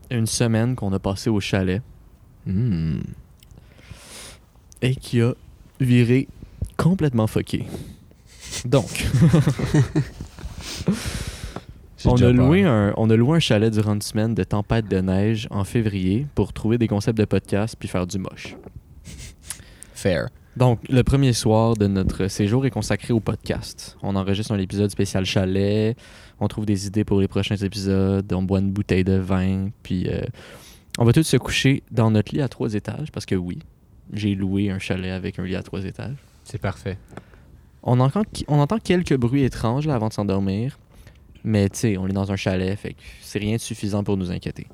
[0.10, 1.82] une semaine qu'on a passée au chalet
[2.46, 3.00] Hmm.
[4.82, 5.34] et qui a
[5.80, 6.28] viré
[6.76, 7.66] complètement fucké.
[8.66, 9.08] Donc,
[12.06, 15.00] on a, loué un, on a loué un chalet durant une semaine de tempête de
[15.02, 18.56] neige en février pour trouver des concepts de podcast puis faire du moche.
[19.94, 20.28] Fair.
[20.56, 23.98] Donc, le premier soir de notre séjour est consacré au podcast.
[24.04, 25.98] On enregistre un épisode spécial chalet,
[26.40, 30.08] on trouve des idées pour les prochains épisodes, on boit une bouteille de vin, puis
[30.10, 30.22] euh,
[31.00, 33.60] On va tous se coucher dans notre lit à trois étages, parce que oui,
[34.12, 36.18] j'ai loué un chalet avec un lit à trois étages.
[36.44, 36.98] C'est parfait.
[37.84, 40.80] On entend, on entend quelques bruits étranges là, avant de s'endormir,
[41.44, 44.18] mais tu sais, on est dans un chalet, fait que c'est rien de suffisant pour
[44.18, 44.68] nous inquiéter.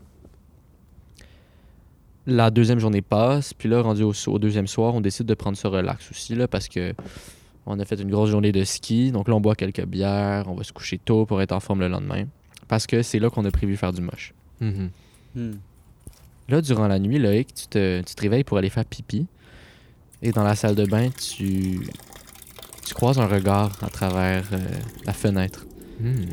[2.27, 5.57] La deuxième journée passe, puis là, rendu au, au deuxième soir, on décide de prendre
[5.57, 6.93] ce relax aussi, là, parce que
[7.69, 9.11] on a fait une grosse journée de ski.
[9.11, 11.81] Donc là, on boit quelques bières, on va se coucher tôt pour être en forme
[11.81, 12.25] le lendemain.
[12.67, 14.33] Parce que c'est là qu'on a prévu faire du moche.
[14.59, 14.89] Mhm.
[15.35, 15.51] Hmm.
[16.49, 19.27] Là, durant la nuit, Loïc, tu te, tu te réveilles pour aller faire pipi.
[20.21, 21.79] Et dans la salle de bain, tu,
[22.89, 24.57] tu croises un regard à travers euh,
[25.05, 25.67] la fenêtre.
[26.01, 26.25] Hmm.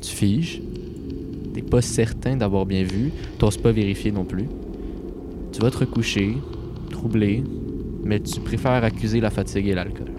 [0.00, 0.62] Tu figes.
[1.52, 3.10] T'es pas certain d'avoir bien vu.
[3.38, 4.44] T'oses pas vérifier non plus.
[5.50, 6.36] Tu vas te recoucher,
[6.90, 7.42] troublé,
[8.04, 10.12] mais tu préfères accuser la fatigue et l'alcool.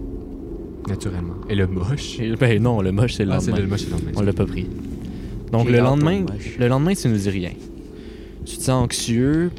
[0.90, 1.36] Naturellement.
[1.50, 2.20] Et le moche?
[2.20, 3.58] Et- Ben non, le moche, c'est le Ah, lendemain.
[3.58, 4.12] le moche, c'est le lendemain.
[4.18, 4.66] On l'a pas pris.
[5.54, 6.26] Donc le lendemain,
[6.60, 7.52] le lendemain, tu nous dis rien.
[8.46, 9.52] Tu te sens anxieux.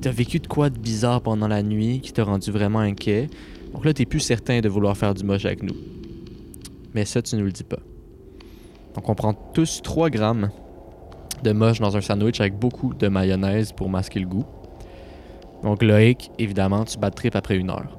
[0.00, 3.28] T'as vécu de quoi de bizarre pendant la nuit qui t'a rendu vraiment inquiet?
[3.72, 5.74] Donc là, t'es plus certain de vouloir faire du moche avec nous.
[6.94, 7.78] Mais ça, tu nous le dis pas.
[8.94, 10.50] Donc on prend tous 3 grammes
[11.42, 14.44] de moche dans un sandwich avec beaucoup de mayonnaise pour masquer le goût.
[15.62, 17.96] Donc Loïc, évidemment, tu bats de trip après une heure.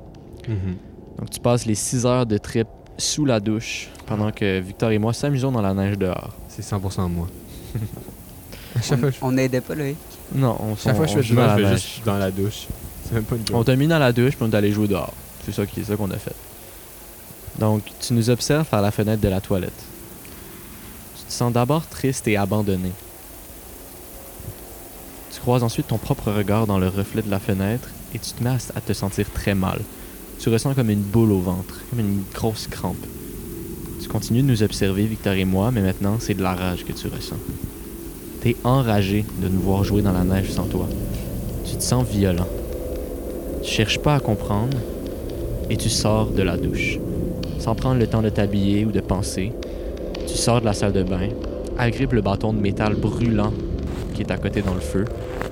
[0.48, 0.76] Mhm.
[1.20, 5.00] Donc tu passes les 6 heures de trip sous la douche pendant que Victor et
[5.00, 6.34] moi s'amusons dans la neige dehors.
[6.48, 7.28] C'est 100% moi.
[9.22, 9.98] On n'aidait pas Loïc?
[10.34, 11.82] Non, on, chaque on- fois que je on fais du dans la je vais neige.
[11.82, 12.68] juste dans la douche.
[13.06, 14.88] C'est même pas une On t'a mis dans la douche puis on est allé jouer
[14.88, 15.14] dehors.
[15.46, 16.36] C'est ça qu'on a fait.
[17.60, 19.84] Donc tu nous observes par la fenêtre de la toilette.
[21.18, 22.92] Tu te sens d'abord triste et abandonné.
[25.34, 28.44] Tu croises ensuite ton propre regard dans le reflet de la fenêtre et tu te
[28.44, 29.82] mets à te sentir très mal.
[30.40, 33.06] Tu ressens comme une boule au ventre, comme une grosse crampe.
[34.02, 36.92] Tu continues de nous observer, Victor et moi, mais maintenant c'est de la rage que
[36.92, 37.38] tu ressens.
[38.42, 40.88] T'es enragé de nous voir jouer dans la neige sans toi.
[41.66, 42.48] Tu te sens violent.
[43.64, 44.78] Tu cherches pas à comprendre
[45.70, 47.00] et tu sors de la douche.
[47.60, 49.52] Sans prendre le temps de t'habiller ou de penser,
[50.28, 51.30] tu sors de la salle de bain,
[51.78, 53.54] agrippe le bâton de métal brûlant
[54.14, 55.06] qui est à côté dans le feu,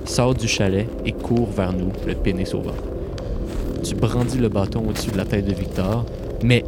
[0.04, 2.62] sors du chalet et cours vers nous, le pénis au.
[3.82, 6.06] Tu brandis le bâton au-dessus de la tête de Victor,
[6.42, 6.64] mais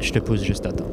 [0.00, 0.90] je te pousse juste à temps.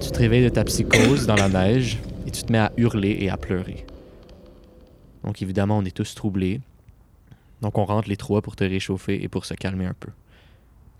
[0.00, 3.16] Tu te réveilles de ta psychose dans la neige et tu te mets à hurler
[3.20, 3.84] et à pleurer.
[5.24, 6.60] Donc évidemment, on est tous troublés.
[7.60, 10.10] Donc on rentre les trois pour te réchauffer et pour se calmer un peu.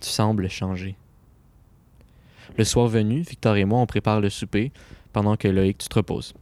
[0.01, 0.97] Tu sembles changer.
[2.57, 4.73] Le soir venu, Victor et moi, on prépare le souper
[5.13, 6.35] pendant que Loïc, tu te reposes.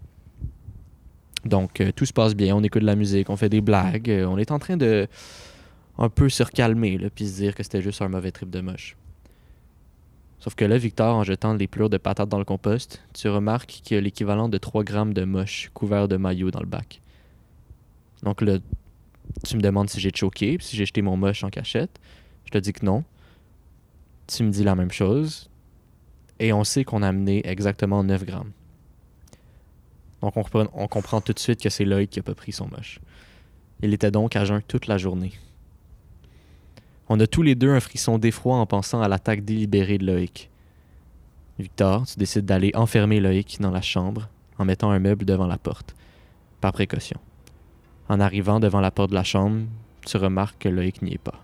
[1.44, 4.10] Donc euh, tout se passe bien, on écoute de la musique, on fait des blagues,
[4.10, 5.06] euh, on est en train de
[5.98, 8.96] un peu se recalmer, puis se dire que c'était juste un mauvais trip de moche.
[10.40, 13.80] Sauf que là, Victor, en jetant des pleurs de patates dans le compost, tu remarques
[13.82, 17.00] qu'il y a l'équivalent de 3 grammes de moche couverts de maillot dans le bac.
[18.22, 18.58] Donc là,
[19.44, 22.00] tu me demandes si j'ai choqué, si j'ai jeté mon moche en cachette.
[22.44, 23.04] Je te dis que non.
[24.26, 25.50] Tu me dis la même chose.
[26.38, 28.52] Et on sait qu'on a amené exactement 9 grammes.
[30.20, 32.98] Donc on, comprend tout de suite que c'est Loïc qui a pas pris son moche.
[33.82, 35.32] Il était donc à jeun toute la journée.
[37.10, 40.48] On a tous les deux un frisson d'effroi en pensant à l'attaque délibérée de Loïc.
[41.58, 45.58] Victor, tu décides d'aller enfermer Loïc dans la chambre en mettant un meuble devant la
[45.58, 45.94] porte,
[46.62, 47.20] par précaution.
[48.08, 49.66] En arrivant devant la porte de la chambre,
[50.06, 51.43] tu remarques que Loïc n'y est pas.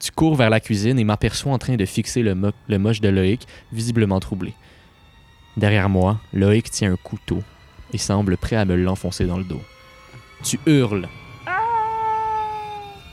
[0.00, 3.00] Tu cours vers la cuisine et m'aperçois en train de fixer le, mo- le moche
[3.02, 4.54] de Loïc, visiblement troublé.
[5.58, 7.42] Derrière moi, Loïc tient un couteau
[7.92, 9.60] et semble prêt à me l'enfoncer dans le dos.
[10.42, 11.06] Tu hurles.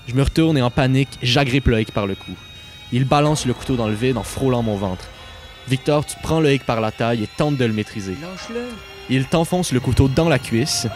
[0.08, 2.32] Je me retourne et en panique, j'agrippe Loïc par le cou.
[2.94, 5.06] Il balance le couteau dans le vide en frôlant mon ventre.
[5.68, 8.16] Victor, tu prends Loïc par la taille et tentes de le maîtriser.
[8.22, 8.64] Lâche-le.
[9.10, 10.88] Il t'enfonce le couteau dans la cuisse.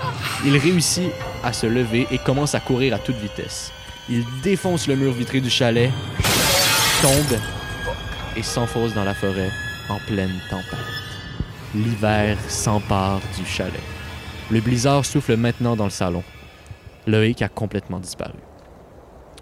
[0.45, 1.09] Il réussit
[1.43, 3.73] à se lever et commence à courir à toute vitesse.
[4.13, 5.89] Il défonce le mur vitré du chalet,
[7.01, 7.39] tombe
[8.35, 9.49] et s'enfonce dans la forêt
[9.87, 10.77] en pleine tempête.
[11.73, 13.79] L'hiver s'empare du chalet.
[14.49, 16.23] Le blizzard souffle maintenant dans le salon.
[17.07, 18.37] Loïc a complètement disparu.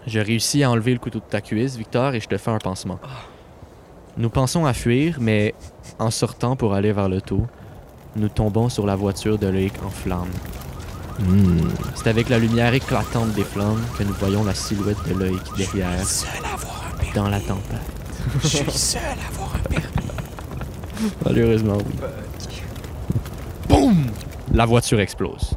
[0.06, 2.58] Je réussis à enlever le couteau de ta cuisse, Victor, et je te fais un
[2.58, 3.00] pansement.
[4.16, 5.52] Nous pensons à fuir, mais
[5.98, 7.44] en sortant pour aller vers l'auto,
[8.14, 10.30] nous tombons sur la voiture de Loïc en flammes.
[11.94, 16.04] C'est avec la lumière éclatante des flammes que nous voyons la silhouette de Loïc derrière,
[17.14, 17.78] dans la tempête.
[18.42, 19.84] Je suis seul à avoir un permis.
[21.24, 21.94] Malheureusement, oui.
[23.68, 24.06] Boum!
[24.52, 25.54] La voiture explose.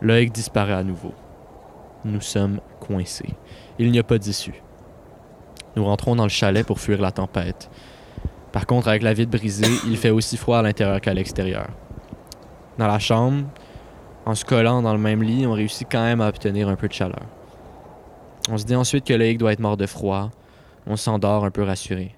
[0.00, 1.14] Loïc disparaît à nouveau.
[2.04, 3.34] Nous sommes coincés.
[3.78, 4.62] Il n'y a pas d'issue.
[5.76, 7.70] Nous rentrons dans le chalet pour fuir la tempête.
[8.52, 11.68] Par contre, avec la vitre brisée, il fait aussi froid à l'intérieur qu'à l'extérieur.
[12.78, 13.44] Dans la chambre,
[14.28, 16.86] En se collant dans le même lit, on réussit quand même à obtenir un peu
[16.86, 17.24] de chaleur.
[18.50, 20.30] On se dit ensuite que Loïc doit être mort de froid.
[20.86, 22.14] On s'endort un peu rassuré.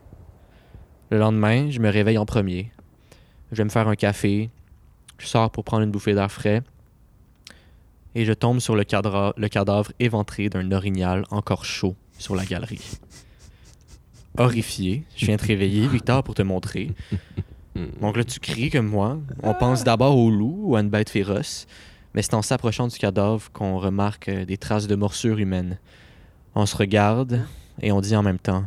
[1.10, 2.72] Le lendemain, je me réveille en premier.
[3.52, 4.50] Je vais me faire un café.
[5.18, 6.62] Je sors pour prendre une bouffée d'air frais.
[8.16, 12.98] Et je tombe sur le, cadavre éventré d'un orignal encore chaud sur la galerie.
[14.36, 16.90] Horrifié, je viens te réveiller, Victor, pour te montrer.
[18.00, 19.16] Donc là, tu cries comme moi.
[19.44, 21.68] On pense d'abord au loup ou à une bête féroce,
[22.14, 25.78] mais c'est en s'approchant du cadavre qu'on remarque euh, des traces de morsures humaines.
[26.54, 27.44] On se regarde
[27.80, 28.64] et on dit en même temps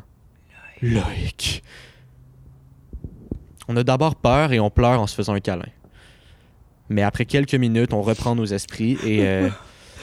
[0.82, 1.64] Loïc.
[3.68, 5.66] On a d'abord peur et on pleure en se faisant un câlin.
[6.90, 9.26] Mais après quelques minutes, on reprend nos esprits et.
[9.26, 9.50] euh,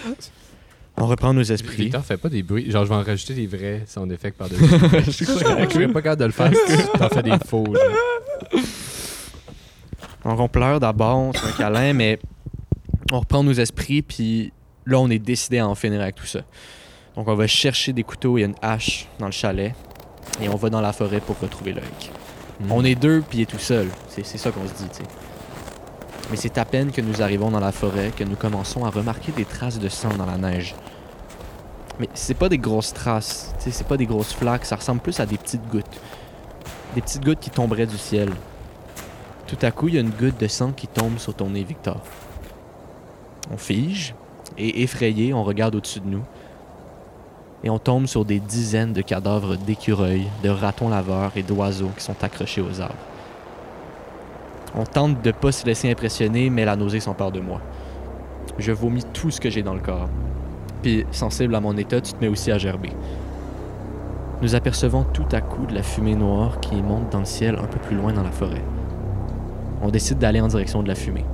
[0.97, 1.85] on reprend nos esprits.
[1.85, 2.71] Victor, fais pas des bruits.
[2.71, 4.65] Genre, je vais en rajouter des vrais sound effects par-dessus.
[5.05, 5.71] Je suis correct.
[5.71, 7.65] Je serais pas capable de le faire si tu t'en fais des faux.
[7.67, 8.63] genre.
[10.25, 12.19] Donc on pleure d'abord, on se fait un câlin, mais
[13.13, 14.53] on reprend nos esprits, puis
[14.87, 16.41] là on est décidé à en finir avec tout ça.
[17.17, 19.75] Donc on va chercher des couteaux et une hache dans le chalet,
[20.41, 22.11] et on va dans la forêt pour retrouver Loïc.
[22.69, 23.89] On est deux, puis il est tout seul.
[24.09, 25.09] C'est c'est ça qu'on se dit, tu sais.
[26.31, 29.33] Mais c'est à peine que nous arrivons dans la forêt que nous commençons à remarquer
[29.33, 30.75] des traces de sang dans la neige.
[31.99, 35.01] Mais c'est pas des grosses traces, tu sais, c'est pas des grosses flaques, ça ressemble
[35.01, 36.01] plus à des petites gouttes.
[36.95, 38.31] Des petites gouttes qui tomberaient du ciel.
[39.47, 41.65] Tout à coup, il y a une goutte de sang qui tombe sur ton nez,
[41.65, 42.01] Victor.
[43.53, 44.15] On fige,
[44.59, 46.23] et effrayé, on regarde au-dessus de nous.
[47.63, 52.05] Et on tombe sur des dizaines de cadavres d'écureuils, de ratons laveurs et d'oiseaux qui
[52.05, 52.95] sont accrochés aux arbres.
[54.75, 57.61] On tente de pas se laisser impressionner, mais la nausée s'empare de moi.
[58.59, 60.09] Je vomis tout ce que j'ai dans le corps.
[60.83, 62.91] Puis, sensible à mon état, tu te mets aussi à gerber.
[64.43, 67.67] Nous apercevons tout à coup de la fumée noire qui monte dans le ciel un
[67.67, 68.63] peu plus loin dans la forêt.
[69.83, 71.25] On décide d'aller en direction de la fumée.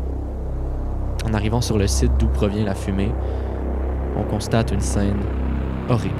[1.28, 3.10] En arrivant sur le site d'où provient la fumée,
[4.16, 5.18] on constate une scène
[5.88, 6.14] horrible.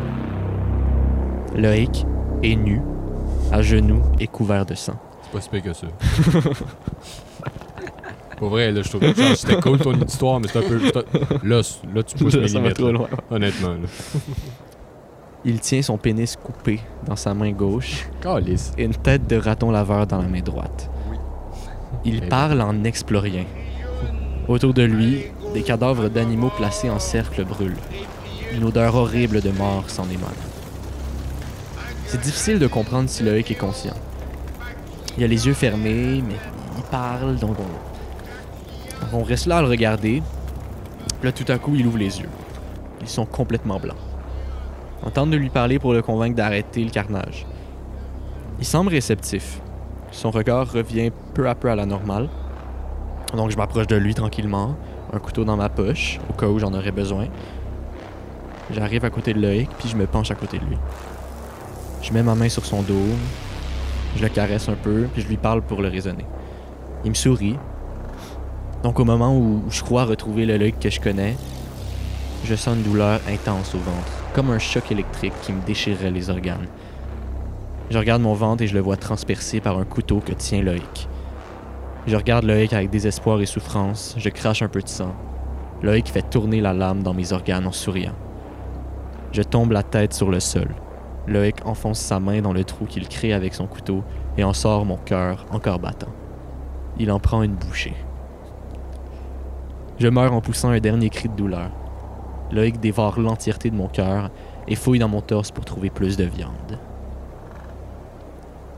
[1.54, 2.04] Loïc
[2.42, 2.80] est nu,
[3.52, 4.94] à genoux et couvert de sang.
[5.22, 5.86] C'est pas si pire que ça.
[8.36, 10.78] Pour vrai, là, je trouve que c'était cool ton histoire, mais c'est un peu.
[11.42, 11.62] Là,
[11.94, 12.74] là, tu pousses mes Ça va limites.
[12.76, 13.08] trop loin.
[13.30, 13.88] Honnêtement, là.
[15.44, 18.72] Il tient son pénis coupé dans sa main gauche Calice.
[18.76, 20.90] et une tête de raton laveur dans la main droite.
[22.04, 23.44] Il Eh parle en explorien.
[24.48, 27.74] Autour de lui, des cadavres d'animaux placés en cercle brûlent.
[28.52, 30.30] Une odeur horrible de mort s'en émane.
[32.06, 33.96] C'est difficile de comprendre si Loïc est conscient.
[35.18, 36.36] Il a les yeux fermés, mais
[36.76, 37.56] il parle, donc
[39.12, 40.22] on, on reste là à le regarder.
[41.24, 42.28] Là, tout à coup, il ouvre les yeux.
[43.00, 43.96] Ils sont complètement blancs.
[45.02, 47.46] On tente de lui parler pour le convaincre d'arrêter le carnage.
[48.60, 49.60] Il semble réceptif.
[50.12, 52.28] Son regard revient peu à peu à la normale.
[53.34, 54.76] Donc je m'approche de lui tranquillement,
[55.12, 57.26] un couteau dans ma poche, au cas où j'en aurais besoin.
[58.70, 60.78] J'arrive à côté de Loïc, puis je me penche à côté de lui.
[62.02, 62.94] Je mets ma main sur son dos,
[64.16, 66.24] je le caresse un peu, puis je lui parle pour le raisonner.
[67.04, 67.56] Il me sourit.
[68.82, 71.36] Donc au moment où je crois retrouver le Loïc que je connais,
[72.44, 76.30] je sens une douleur intense au ventre, comme un choc électrique qui me déchirerait les
[76.30, 76.66] organes.
[77.90, 81.08] Je regarde mon ventre et je le vois transpercé par un couteau que tient Loïc.
[82.06, 85.12] Je regarde Loïc avec désespoir et souffrance, je crache un peu de sang.
[85.82, 88.14] Loïc fait tourner la lame dans mes organes en souriant.
[89.32, 90.68] Je tombe la tête sur le sol.
[91.26, 94.04] Loïc enfonce sa main dans le trou qu'il crée avec son couteau
[94.38, 96.12] et en sort mon cœur encore battant.
[96.96, 97.96] Il en prend une bouchée.
[99.98, 101.70] Je meurs en poussant un dernier cri de douleur.
[102.52, 104.30] Loïc dévore l'entièreté de mon cœur
[104.68, 106.78] et fouille dans mon torse pour trouver plus de viande.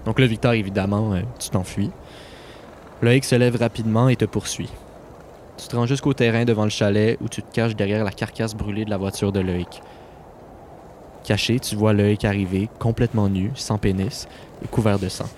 [0.06, 1.90] Donc là, Victor, évidemment, euh, tu t'enfuis.
[3.00, 4.70] Loïc se lève rapidement et te poursuit.
[5.56, 8.56] Tu te rends jusqu'au terrain devant le chalet où tu te caches derrière la carcasse
[8.56, 9.82] brûlée de la voiture de Loïc.
[11.22, 14.26] Caché, tu vois Loïc arriver, complètement nu, sans pénis
[14.64, 15.28] et couvert de sang.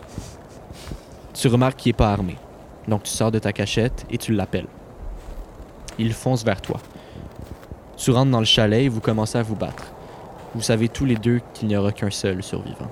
[1.35, 2.37] Tu remarques qu'il n'est pas armé.
[2.89, 4.69] Donc tu sors de ta cachette et tu l'appelles.
[5.99, 6.81] Il fonce vers toi.
[7.99, 9.85] Tu rentres dans le chalet et vous commencez à vous battre.
[10.55, 12.91] Vous savez tous les deux qu'il n'y aura qu'un seul survivant.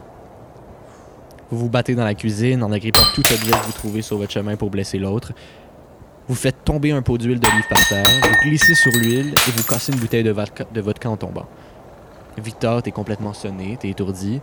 [1.50, 4.32] Vous vous battez dans la cuisine en agrippant tout objet que vous trouvez sur votre
[4.32, 5.32] chemin pour blesser l'autre.
[6.28, 9.62] Vous faites tomber un pot d'huile d'olive par terre, vous glissez sur l'huile et vous
[9.62, 10.34] cassez une bouteille de,
[10.74, 11.46] de vodka en tombant.
[12.37, 14.42] Victor, t'es complètement sonné, t'es étourdi.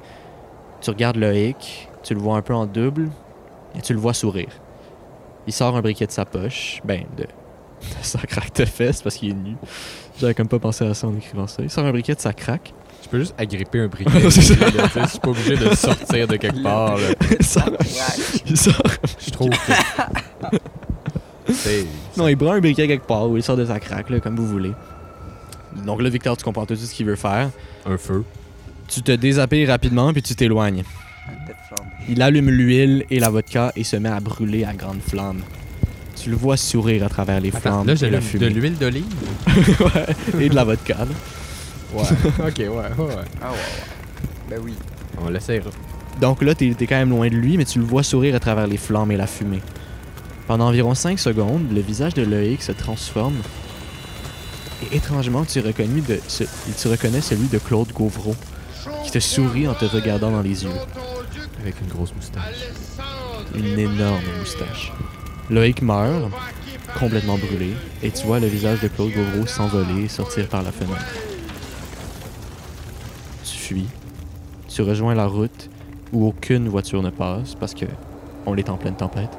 [0.81, 3.09] Tu regardes Loïc, tu le vois un peu en double
[3.77, 4.49] et tu le vois sourire.
[5.45, 7.27] Il sort un briquet de sa poche, ben de, de
[8.01, 9.55] sa craque de fesses parce qu'il est nu.
[10.19, 11.61] J'avais comme pas pensé à ça en écrivant ça.
[11.61, 12.73] Il sort un briquet de sa craque.
[13.05, 14.19] Tu peux juste agripper un briquet.
[14.19, 16.97] Je suis pas obligé de sortir de quelque part.
[16.97, 17.03] là.
[17.39, 17.69] il sort,
[18.49, 18.81] il sort
[19.23, 20.57] Je trouve que
[22.17, 24.35] Non, il prend un briquet quelque part ou il sort de sa craque, là, comme
[24.35, 24.71] vous voulez.
[25.85, 27.51] Donc là, Victor, tu comprends tout de suite ce qu'il veut faire.
[27.85, 28.23] Un feu.
[28.87, 30.81] Tu te déshabilles rapidement puis tu t'éloignes.
[32.09, 35.41] Il allume l'huile et la vodka et se met à brûler à grande flamme.
[36.19, 39.05] Tu le vois sourire à travers les Attends, flammes là, j'ai de l'huile d'olive?
[39.79, 40.95] Ouais, et de la vodka.
[40.97, 41.05] là.
[41.95, 42.47] Ouais.
[42.47, 43.23] ok, ouais, ouais, ouais.
[43.41, 44.49] Ah ouais, ouais.
[44.49, 44.73] Ben oui.
[45.21, 45.69] On l'essayera.
[46.21, 48.39] Donc là, t'es es quand même loin de lui, mais tu le vois sourire à
[48.39, 49.62] travers les flammes et la fumée.
[50.47, 53.36] Pendant environ 5 secondes, le visage de Loïc se transforme.
[54.91, 56.43] Et étrangement, tu, reconnais de, ce-
[56.79, 58.36] tu reconnais celui de Claude Gauvreau,
[59.03, 60.69] qui te sourit en te regardant dans les yeux.
[61.62, 62.69] Avec une grosse moustache.
[63.55, 64.91] Une énorme moustache.
[65.49, 66.29] Loïc meurt,
[66.99, 70.71] complètement brûlé, et tu vois le visage de Claude Gauvreau s'envoler et sortir par la
[70.71, 71.05] fenêtre.
[73.65, 73.88] Tu fuis.
[74.67, 75.71] Tu rejoins la route
[76.13, 77.88] où aucune voiture ne passe parce que
[78.45, 79.36] on est en pleine tempête.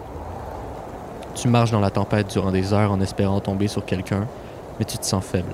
[1.37, 4.27] Tu marches dans la tempête durant des heures en espérant tomber sur quelqu'un,
[4.79, 5.53] mais tu te sens faible.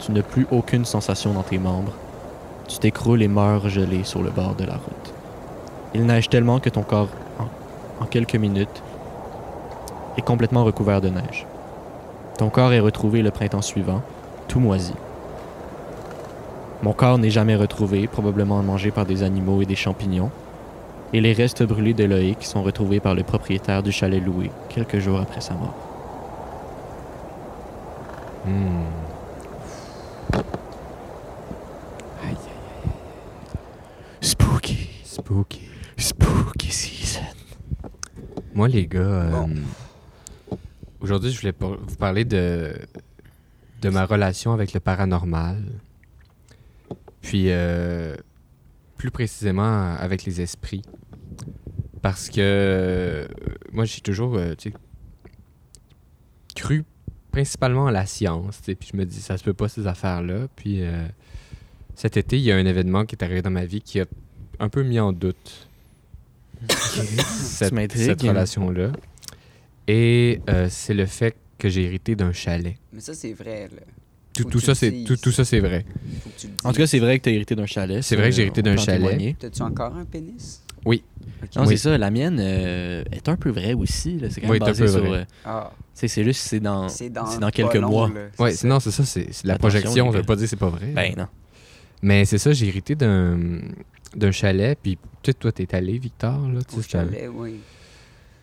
[0.00, 1.94] Tu n'as plus aucune sensation dans tes membres.
[2.66, 5.14] Tu t'écroules et meurs gelé sur le bord de la route.
[5.94, 7.08] Il neige tellement que ton corps,
[8.00, 8.82] en quelques minutes,
[10.18, 11.46] est complètement recouvert de neige.
[12.36, 14.02] Ton corps est retrouvé le printemps suivant,
[14.46, 14.92] tout moisi.
[16.82, 20.30] Mon corps n'est jamais retrouvé, probablement mangé par des animaux et des champignons.
[21.12, 24.98] Et les restes brûlés de Loïc sont retrouvés par le propriétaire du chalet loué quelques
[24.98, 25.74] jours après sa mort.
[28.46, 28.84] Hmm.
[34.20, 35.68] Spooky, Spooky.
[35.96, 37.22] spooky season.
[38.54, 39.50] Moi, les gars, euh, Bon.
[41.00, 42.72] aujourd'hui, je voulais vous parler de,
[43.82, 45.62] de ma relation avec le paranormal.
[47.20, 48.14] Puis, euh,
[48.96, 50.82] plus précisément, avec les esprits.
[52.02, 53.28] Parce que euh,
[53.72, 54.54] moi, j'ai toujours euh,
[56.54, 56.84] cru
[57.30, 58.60] principalement à la science.
[58.64, 60.48] Puis je me dis, ça se peut pas ces affaires-là.
[60.56, 61.06] Puis euh,
[61.94, 64.06] cet été, il y a un événement qui est arrivé dans ma vie qui a
[64.58, 65.68] un peu mis en doute
[66.68, 68.92] cette, cette relation-là.
[69.86, 72.76] Et euh, c'est le fait que j'ai hérité d'un chalet.
[72.92, 73.82] Mais ça, c'est vrai, là.
[74.44, 75.84] Tout, ça, c'est tout, tout ça, c'est vrai.
[76.64, 78.02] En tout cas, c'est vrai que tu as hérité d'un chalet.
[78.02, 79.36] C'est vrai que j'ai hérité d'un chalet.
[79.38, 80.62] T'as-tu encore un pénis?
[80.84, 81.02] Oui.
[81.56, 81.68] Non, Oui.
[81.70, 81.98] c'est ça.
[81.98, 84.18] La mienne euh, est un peu vraie aussi.
[84.18, 84.28] là.
[84.30, 85.00] C'est quand Oui, même est un basé peu sur.
[85.04, 85.18] vrai.
[85.20, 86.88] euh, Ah, c'est juste c'est dans.
[86.88, 88.08] c'est dans, c'est dans quelques long, mois.
[88.08, 88.20] là.
[88.38, 90.04] Ouais, C'est sinon, c'est ça, c'est la Attention, projection.
[90.06, 90.26] Ça veut gars.
[90.26, 90.86] pas dire que c'est pas vrai.
[90.94, 91.26] Ben non.
[92.02, 93.38] Mais c'est ça, j'ai hérité d'un
[94.16, 94.78] d'un chalet.
[94.80, 96.48] Puis peut-être toi, t'es allé, Victor.
[96.48, 97.56] Là, tu Au chalet, oui.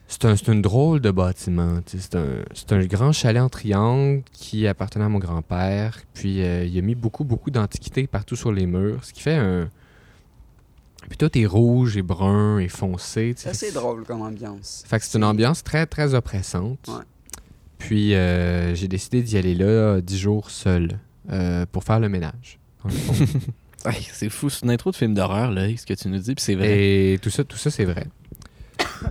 [0.08, 1.82] C'est un, c'est une drôle de bâtiment.
[1.86, 5.98] tu sais, C'est un, c'est un grand chalet en triangle qui appartenait à mon grand-père.
[6.14, 9.04] Puis euh, il a mis beaucoup, beaucoup d'antiquités partout sur les murs.
[9.04, 9.70] Ce qui fait un.
[11.10, 13.34] Puis tout est rouge et brun et foncé.
[13.36, 14.84] C'est assez drôle comme ambiance.
[14.88, 16.88] Fait que c'est une ambiance très, très oppressante.
[16.88, 17.04] Ouais.
[17.78, 21.00] Puis euh, j'ai décidé d'y aller là dix jours seul
[21.32, 22.60] euh, pour faire le ménage.
[24.12, 26.44] c'est fou, c'est une intro de film d'horreur, là, ce que tu nous dis, puis
[26.44, 27.14] c'est vrai.
[27.14, 28.08] Et tout ça, tout ça c'est vrai.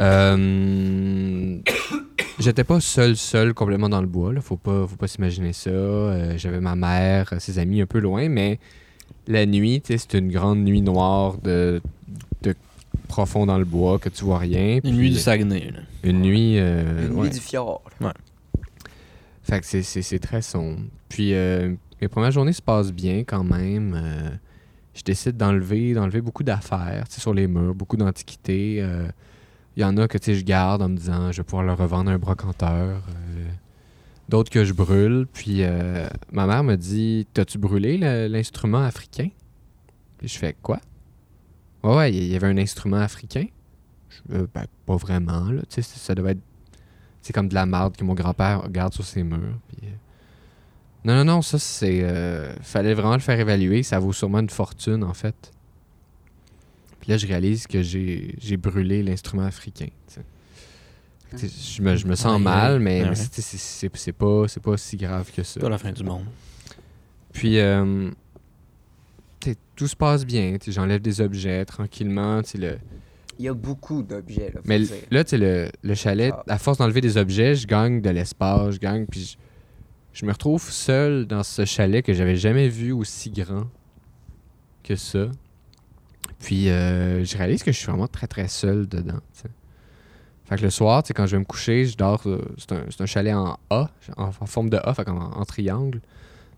[0.01, 1.59] Euh,
[2.41, 4.33] J'étais pas seul, seul, complètement dans le bois.
[4.33, 4.41] Là.
[4.41, 5.71] Faut pas, faut pas s'imaginer ça.
[5.71, 8.59] Euh, J'avais ma mère, ses amis un peu loin, mais
[9.29, 11.81] la nuit, c'est une grande nuit noire de,
[12.43, 12.55] de
[13.09, 14.75] profond dans le bois que tu vois rien.
[14.77, 15.81] Une puis nuit du Saguenay, là.
[16.03, 16.59] Une nuit.
[16.59, 17.23] euh, Une ouais.
[17.29, 17.83] nuit du fjord.
[19.43, 20.81] Fait que c'est- c'est c'est très sombre.
[21.11, 23.95] Puis euh, mes premières journées se passent bien quand même.
[23.95, 24.31] Euh,
[24.95, 28.83] je décide d'enlever d'enlever beaucoup d'affaires sur les murs, beaucoup d'antiquités.
[29.77, 32.11] Il y en a que je garde en me disant je vais pouvoir le revendre
[32.11, 33.03] à un brocanteur.
[33.09, 33.47] Euh,
[34.29, 35.27] D'autres que je brûle.
[35.33, 39.29] Puis euh, ma mère me dit T'as-tu brûlé l'instrument africain?
[40.19, 40.79] Puis je fais Quoi?
[41.83, 43.47] Ouais, ouais, il y avait un instrument africain.
[44.09, 45.51] Je, euh, ben, pas vraiment.
[45.51, 46.41] Là, tu sais, ça devait être
[47.21, 49.39] c'est comme de la marde que mon grand-père garde sur ses murs.
[49.83, 49.87] euh,
[51.05, 52.01] Non, non, non, ça, c'est...
[52.03, 53.83] euh, fallait vraiment le faire évaluer.
[53.83, 55.51] Ça vaut sûrement une fortune, en fait.
[57.05, 59.89] Puis là, je réalise que j'ai j'ai brûlé l'instrument africain.
[60.07, 60.23] sais,
[61.77, 64.63] Je me, je me sens mal, mais, Ouais, mais c'est- c'est c'est- c'est pas, c'est
[64.63, 65.53] pas si grave que ça.
[65.55, 66.25] C'est pas la fin du monde.
[67.35, 68.11] Puis, euh,
[69.77, 70.57] tout se passe bien.
[70.67, 72.41] J'enlève des objets tranquillement.
[72.55, 72.79] Le,
[73.39, 74.61] Il y a beaucoup d'objets, là.
[74.65, 74.89] mais dire.
[75.11, 76.55] là, tu sais, le, le chalet, Ah.
[76.55, 79.37] à force d'enlever des objets, je gagne de l'espace, je gagne, puis je,
[80.21, 83.67] je me retrouve seul dans ce chalet que j'avais jamais vu aussi grand
[84.85, 85.27] que ça.
[86.45, 89.21] Puis euh, je réalise que je suis vraiment très très seul dedans.
[90.47, 92.21] Fait que le soir, quand je vais me coucher, je dors.
[92.27, 93.89] euh, c'est un, un chalet en A,
[94.19, 96.01] en, en forme de A, fait en, en triangle.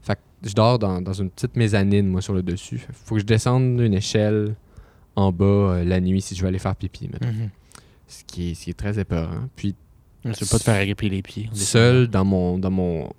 [0.03, 2.78] Fait que je dors dans, dans une petite mezzanine, moi, sur le dessus.
[2.78, 4.57] Fait faut que je descende une échelle
[5.14, 7.09] en bas euh, la nuit si je veux aller faire pipi.
[7.09, 7.51] Mhm.
[8.09, 9.49] ce qui est, ce qui est très épeurant.
[9.55, 9.76] Puis
[10.24, 11.49] Je veux pas te faire agripper les pieds.
[11.55, 13.12] seul dans mon dans mon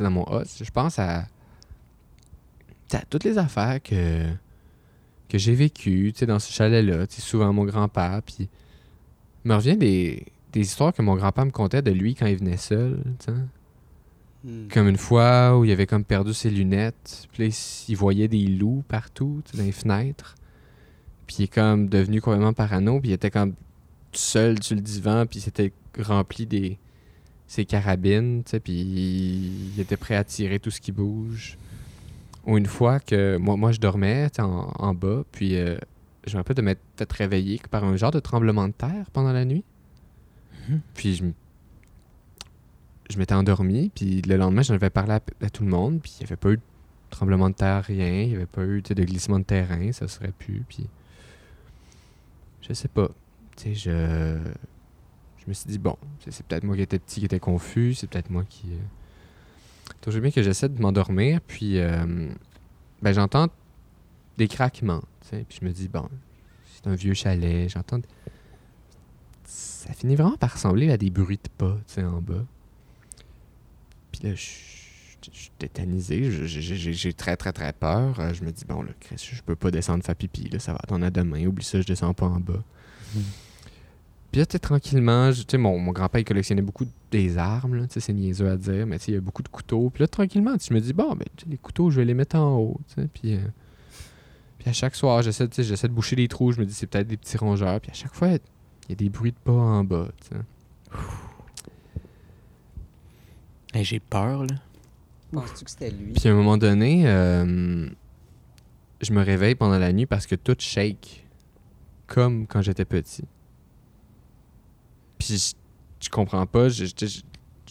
[0.00, 1.26] dans mon hut, je pense à,
[2.92, 4.24] à toutes les affaires que
[5.30, 8.36] que j'ai vécues, tu sais, dans ce chalet là, tu sais, souvent mon grand-père puis
[8.40, 12.36] il me revient des, des histoires que mon grand-père me contait de lui quand il
[12.36, 13.38] venait seul, tu sais.
[14.42, 14.68] Hmm.
[14.72, 17.54] Comme une fois où il avait comme perdu ses lunettes, puis
[17.88, 20.34] il- voyait des loups partout, tu sais, dans les fenêtres.
[21.26, 23.54] Puis il est comme devenu complètement parano, puis il était comme
[24.12, 26.78] seul sur le divan, puis il s'était rempli des
[27.46, 31.58] ses carabines, tu sais, puis il était prêt à tirer tout ce qui bouge.
[32.46, 35.76] Ou une fois que moi, moi je dormais en, en bas, puis euh,
[36.26, 39.32] je me rappelle de m'être fait réveiller par un genre de tremblement de terre pendant
[39.32, 39.64] la nuit.
[40.68, 40.80] Mhm.
[40.94, 41.24] Puis je,
[43.10, 46.12] je m'étais endormi, puis le lendemain, j'en avais parlé à, à tout le monde, puis
[46.18, 46.62] il n'y avait pas eu de
[47.10, 48.22] tremblement de terre, rien.
[48.22, 50.62] Il n'y avait pas eu de glissement de terrain, ça serait pu.
[50.68, 50.86] Puis
[52.62, 53.08] je sais pas.
[53.56, 54.38] Tu sais, je,
[55.38, 57.94] je me suis dit, bon, c'est c'est peut-être moi qui étais petit, qui était confus,
[57.94, 58.68] c'est peut-être moi qui.
[58.72, 58.76] euh,
[60.00, 62.28] Toujours bien que j'essaie de m'endormir, puis euh,
[63.02, 63.48] ben, j'entends
[64.38, 66.08] des craquements, puis je me dis, bon,
[66.74, 68.00] c'est un vieux chalet, j'entends.
[69.44, 72.44] Ça finit vraiment par ressembler à des bruits de pas, en bas.
[74.12, 78.18] Puis là, je suis tétanisé, j'ai très très très peur.
[78.20, 80.72] Euh, Je me dis, bon, là, Chris, je peux pas descendre faire pipi, là, ça
[80.72, 82.62] va attendre à demain, oublie ça, je descends pas en bas.
[83.14, 83.22] Mhm.
[84.30, 87.36] Puis là, tu sais, tranquillement, je- tu sais, mon, mon grand-père, il collectionnait beaucoup des
[87.38, 89.42] armes, là, tu sais, c'est niaiseux à dire, mais tu sais, il y a beaucoup
[89.42, 89.90] de couteaux.
[89.90, 91.96] Puis là, tranquillement, tu sais, je me dis, bon, ben, tu sais, les couteaux, je
[91.96, 93.34] vais les mettre en haut, tu sais, puis...
[93.34, 93.38] euh,
[94.58, 96.74] puis à chaque soir, j'essaie tu sais, j'essaie de boucher les trous, je me dis,
[96.74, 97.80] c'est peut-être des petits rongeurs.
[97.80, 98.40] Puis à chaque fois, il
[98.90, 100.42] y a des bruits de pas en bas, tu sais.
[103.72, 104.54] Hey, J'ai peur, là.
[105.32, 106.12] Penses-tu que c'était lui?
[106.12, 107.88] Puis à un moment donné, euh,
[109.00, 111.24] je me réveille pendant la nuit parce que tout shake.
[112.08, 113.22] Comme quand j'étais petit.
[115.20, 115.54] Puis
[116.02, 117.20] je, comprends pas, je, je- je-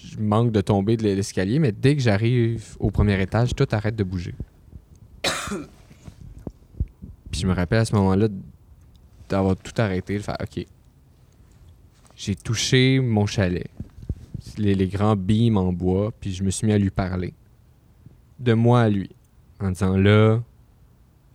[0.01, 3.95] je manque de tomber de l'escalier, mais dès que j'arrive au premier étage, tout arrête
[3.97, 4.33] de bouger.
[7.31, 8.27] Puis je me rappelle à ce moment-là
[9.27, 10.65] d'avoir tout arrêté, de faire OK.
[12.15, 13.67] J'ai touché mon chalet.
[14.57, 17.33] Les, les grands beams en bois, puis je me suis mis à lui parler
[18.39, 19.09] de moi à lui
[19.59, 20.39] en disant là,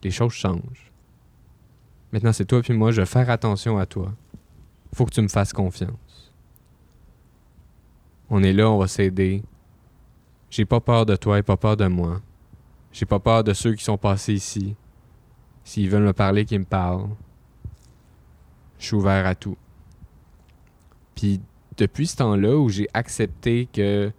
[0.03, 0.91] les choses changent.
[2.11, 4.11] Maintenant, c'est toi puis moi, je vais faire attention à toi.
[4.93, 5.91] Faut que tu me fasses confiance.
[8.29, 9.43] On est là, on va s'aider.
[10.49, 12.21] J'ai pas peur de toi et pas peur de moi.
[12.91, 14.75] J'ai pas peur de ceux qui sont passés ici.
[15.63, 17.09] S'ils veulent me parler, qu'ils me parlent.
[18.79, 19.57] Je suis ouvert à tout.
[21.15, 21.41] Puis
[21.77, 24.11] depuis ce temps-là où j'ai accepté que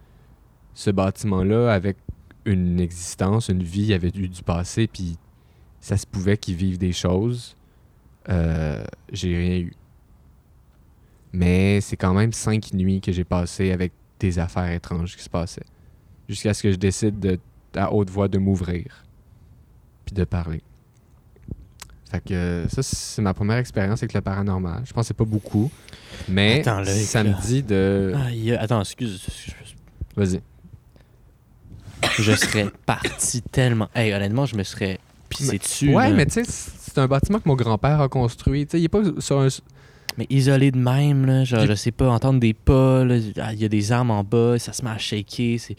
[0.75, 1.97] ce bâtiment-là, avec
[2.45, 5.17] une existence, une vie, avait eu du passé, puis
[5.81, 7.57] ça se pouvait qu'il vive des choses,
[8.29, 9.73] euh, j'ai rien eu.
[11.37, 15.29] Mais c'est quand même cinq nuits que j'ai passées avec des affaires étranges qui se
[15.29, 15.67] passaient.
[16.31, 17.39] Jusqu'à ce que je décide de,
[17.75, 19.05] à haute voix de m'ouvrir.
[20.07, 20.63] Puis de parler.
[22.11, 24.83] Fait que ça, c'est ma première expérience avec le paranormal.
[24.87, 25.71] Je pensais pas beaucoup.
[26.27, 28.15] Mais Attends, là, ça me dit de.
[28.59, 29.27] Attends, excuse.
[30.17, 30.41] Vas-y.
[32.19, 33.91] Je serais parti tellement.
[33.95, 35.95] Hey, honnêtement, je me serais pissé dessus.
[35.95, 36.15] Ouais, là.
[36.15, 38.65] mais tu sais, c'est un bâtiment que mon grand-père a construit.
[38.65, 39.49] Tu sais, il est pas sur un.
[40.19, 43.61] Mais isolé de même, là, genre, je sais pas, entendre des pas, là, ah, il
[43.61, 45.59] y a des armes en bas, ça se met à shaker.
[45.59, 45.77] c'est...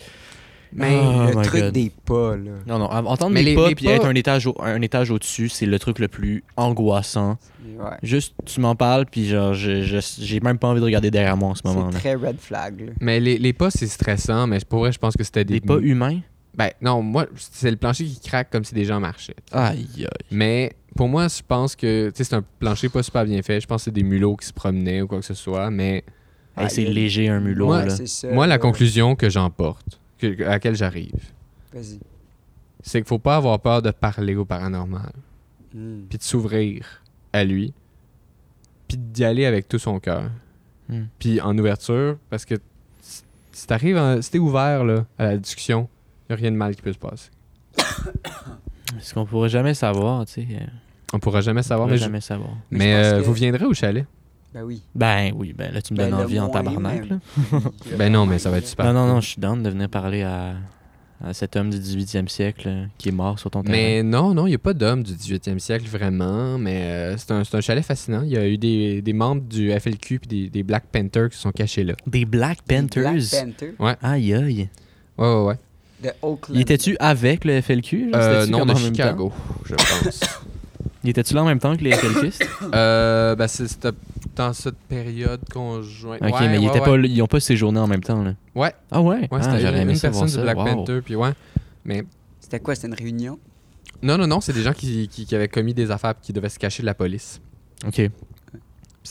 [0.73, 1.73] Mais Oh le my truc God.
[1.73, 2.51] des pas, là.
[2.67, 4.81] Non, non, entendre Mais des les- pas les puis pas- être un étage, au- un
[4.81, 7.37] étage au-dessus, c'est le truc le plus angoissant.
[7.79, 7.85] Ouais.
[8.03, 11.37] Juste, tu m'en parles, puis genre, je- je- j'ai même pas envie de regarder derrière
[11.37, 11.97] moi en ce C'est moment-là.
[11.97, 12.91] très red flag, là.
[12.99, 15.61] Mais les, les pas, c'est stressant, mais pour vrai, je pense que c'était des.
[15.61, 16.19] Des pas humains?
[16.57, 19.35] Ben, non, moi, c'est le plancher qui craque comme si des gens marchaient.
[19.51, 20.07] Aïe, aïe.
[20.31, 22.09] Mais pour moi, je pense que.
[22.09, 23.61] Tu sais, c'est un plancher pas super bien fait.
[23.61, 25.69] Je pense que c'est des mulots qui se promenaient ou quoi que ce soit.
[25.69, 26.03] Mais
[26.57, 27.95] Hey, c'est léger un mulot, Moi, là.
[28.07, 28.31] Ça.
[28.31, 31.31] moi, la conclusion que j'emporte, à laquelle j'arrive,
[32.81, 35.11] c'est qu'il faut pas avoir peur de parler au paranormal.
[35.75, 36.05] Hmm.
[36.09, 37.03] Puis de s'ouvrir
[37.33, 37.73] à lui.
[38.87, 40.31] Puis d'y aller avec tout son cœur.
[40.89, 41.03] Hmm.
[41.19, 42.55] Puis en ouverture, parce que
[43.01, 45.87] si- t'arrives, si t'es ouvert là, à la discussion,
[46.29, 47.29] y a rien de mal qui peut se passer.
[48.99, 50.47] Ce qu'on pourrait jamais savoir, tu sais.
[50.51, 50.65] euh,
[51.13, 51.87] On pourra jamais On savoir.
[51.87, 52.49] pourrait Mais, je- jamais savoir.
[52.71, 54.05] Mais euh, que- vous viendrez au chalet?
[54.53, 54.81] Ben oui.
[54.95, 57.17] Ben oui, ben là, tu me Ben, donnes envie en tabarnak, là.
[57.97, 58.85] Ben non, mais ça va être super.
[58.85, 60.55] Non, non, non, je suis down de venir parler à,
[61.23, 63.75] à cet homme du 18e siècle euh, qui est mort sur ton terrain.
[63.77, 67.31] Mais non, non, il n'y a pas d'homme du 18e siècle vraiment, mais euh, c'est
[67.31, 68.21] un, c'est un chalet fascinant.
[68.23, 71.37] Il y a eu des, des membres du FLQ puis des, des Black Panthers qui
[71.37, 71.93] sont cachés là.
[72.07, 73.03] Des Black Panthers?
[73.11, 74.69] Black Panther Aïe, aïe.
[75.17, 75.55] Ouais, ouais, ouais.
[76.03, 76.55] De Oakland.
[76.55, 78.11] Il était-tu avec le FLQ?
[78.13, 78.21] genre?
[78.21, 79.31] Euh, non, de en même Chicago,
[79.65, 80.19] je pense.
[81.03, 82.43] Il était-tu là en même temps que les catéchistes?
[82.73, 83.91] Euh, ben, c'est- c'était
[84.35, 86.21] dans cette période conjointe.
[86.21, 87.01] Ok, Ouais, mais ils, ouais, étaient ouais.
[87.01, 88.33] Pas, ils ont pas séjourné en même temps, là.
[88.55, 89.19] Ouais, Ah ouais?
[89.21, 90.37] ouais ah, c'était j'aurais une, aimé une personne du.
[90.39, 90.65] Black Wow.
[90.65, 91.31] Panther, puis ouais.
[91.85, 92.03] Mais
[92.41, 92.75] C'était quoi?
[92.75, 93.39] C'était une réunion?
[94.03, 96.33] non, non, non, c'est des gens qui, qui, qui avaient commis des affaires puis qui
[96.33, 97.39] devaient se cacher de la police.
[97.87, 97.99] Ok.
[97.99, 98.11] Hey,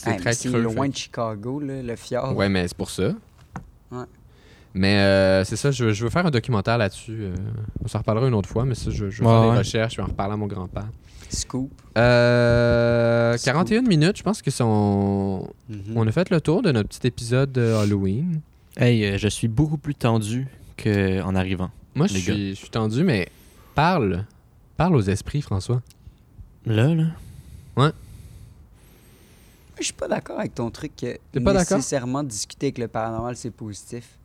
[0.05, 0.61] mais très c'est creux.
[0.61, 2.35] loin fait- de Chicago, là, le fjord.
[2.35, 3.09] Ouais, mais c'est pour ça.
[3.91, 4.03] Ouais.
[4.77, 7.17] Mais euh, c'est ça, je, veux- je veux faire un documentaire là-dessus.
[7.19, 7.35] euh,
[7.83, 9.57] on s'en reparlera une autre fois, mais ça, je, je vais Ouais, faire des ouais.
[9.57, 10.87] recherches, je vais en reparler à mon grand-père.
[11.29, 11.71] Scoop.
[11.97, 13.45] Euh, Scoop.
[13.45, 15.49] 41 minutes, je pense que son...
[15.69, 15.81] Mhm.
[15.95, 18.39] on a fait le tour de notre petit épisode de Halloween.
[18.77, 20.47] Hey, euh, je suis beaucoup plus tendu
[20.81, 21.71] qu'en arrivant.
[21.95, 23.27] Moi, je suis, je suis tendu, mais
[23.73, 24.25] parle.
[24.77, 25.81] Parle aux esprits, François.
[26.65, 27.05] Là, là?
[29.79, 31.77] Je suis pas d'accord avec ton truc que T'es pas d'accord?
[31.77, 34.17] nécessairement discuter avec le paranormal, c'est positif.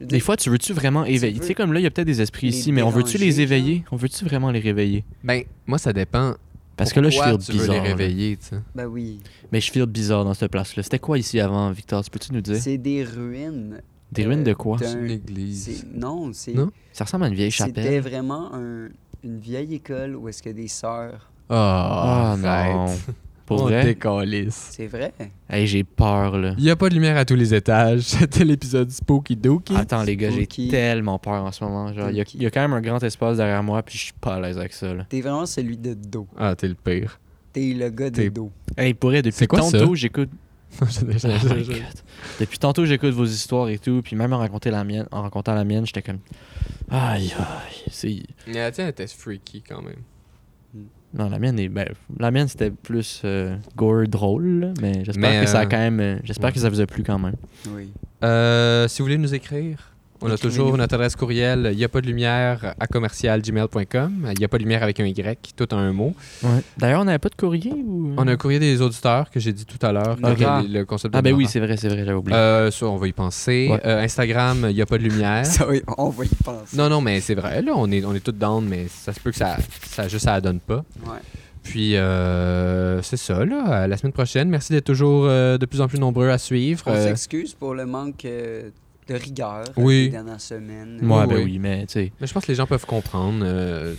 [0.00, 1.34] Veux Des fois, tu veux-tu vraiment éveiller?
[1.34, 2.90] Tu veux sais, comme là, il y a peut-être des esprits les ici, mais on
[2.90, 3.84] veut-tu les éveiller?
[3.92, 5.04] On veut-tu vraiment les réveiller?
[5.22, 6.34] Ben, moi, ça dépend.
[6.76, 7.74] Parce que là, je feel tu veux bizarre.
[7.74, 7.82] les là.
[7.88, 8.56] réveiller, tu sais.
[8.74, 9.20] Ben oui.
[9.52, 10.82] Mais je feel bizarre dans cette place-là.
[10.82, 12.02] C'était quoi ici avant, Victor?
[12.02, 12.56] Tu peux-tu nous dire?
[12.56, 13.82] C'est des ruines.
[14.10, 14.78] Des ruines de quoi?
[14.78, 15.86] d'un- C'est une église.
[15.94, 16.54] Non, c'est.
[16.54, 16.70] Non?
[16.94, 18.00] Ça ressemble à une vieille C'était chapelle.
[18.00, 18.88] vraiment un-
[19.22, 21.30] une vieille école où est-ce que des sœurs.
[21.50, 22.36] Ah, Ah
[22.72, 22.86] non.
[23.50, 23.82] Pour On vrai?
[24.52, 25.12] C'est vrai?
[25.48, 26.54] Hey, j'ai peur, là.
[26.56, 28.00] Il n'y a pas de lumière à tous les étages.
[28.02, 29.74] C'était l'épisode Spooky Dookie.
[29.74, 31.92] Attends, les gars, j'ai tellement peur en ce moment.
[31.92, 33.98] Genre, il y, a- il y a quand même un grand espace derrière moi, puis
[33.98, 35.04] je suis pas à l'aise avec ça, là.
[35.08, 36.28] T'es vraiment celui de dos.
[36.38, 37.18] Ah, t'es le pire.
[37.52, 38.52] T'es le gars de dos.
[38.78, 40.30] Hey, pour vrai, depuis quoi tantôt, j'écoute
[40.80, 40.84] Oh.
[42.38, 45.54] Depuis tantôt, j'écoute vos histoires et tout, puis même en racontant la mienne, en racontant
[45.56, 46.20] la mienne, j'étais comme
[46.88, 49.96] aïe aïe, c'est Mais la tienne était freaky quand même.
[51.12, 51.88] Non la mienne est ben,
[52.18, 55.68] la mienne c'était plus euh, gore drôle, là, mais j'espère Mais, que ça a euh,
[55.68, 56.52] quand même euh, j'espère ouais.
[56.52, 57.34] que ça vous a plu quand même.
[57.74, 57.92] Oui.
[58.22, 59.89] Euh, si vous voulez nous écrire,
[60.22, 64.26] on a toujours notre adresse courriel, il n'y a pas de lumière à commercial gmail.com.
[64.32, 66.14] Il n'y a pas de lumière avec un Y, tout en un mot.
[66.78, 68.14] D'ailleurs, on n'avait pas de courrier ou?
[68.16, 70.16] On a un courrier des auditeurs que j'ai dit tout à l'heure.
[70.22, 70.38] Ok.
[70.38, 72.36] que Le, concept de Ah ben oui, c'est vrai, c'est vrai, j'avais oublié.
[72.36, 73.68] Euh, ça, on va y penser.
[73.70, 73.80] Ouais.
[73.84, 75.44] Euh, Instagram, il n'y a pas de lumière.
[75.50, 76.76] Ça, oui, on va y penser.
[76.76, 77.62] Non, non, mais c'est vrai.
[77.62, 80.24] Là, on est, on est tous down, mais ça se peut que ça, ça juste
[80.24, 80.84] ça la donne pas.
[81.06, 81.18] Ouais.
[81.62, 83.64] Puis, euh, c'est ça, là.
[83.82, 84.48] À la semaine prochaine.
[84.48, 86.82] Merci d'être toujours euh, de plus en plus nombreux à suivre.
[86.86, 88.70] On Euh, s'excuse pour le manque euh,
[89.08, 90.04] de rigueur Oui.
[90.04, 90.98] des dernières semaines.
[91.02, 91.42] Ouais, oui, ben oui.
[91.44, 93.40] oui, mais tu sais, mais je pense que les gens peuvent comprendre.
[93.42, 93.94] euh,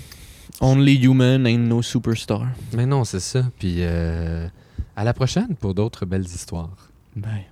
[0.60, 2.48] only human ain't no superstar.
[2.74, 3.44] mais non, c'est ça.
[3.60, 4.48] Puis, euh,
[4.96, 6.90] à la prochaine pour d'autres belles histoires.
[7.16, 7.46] Bye.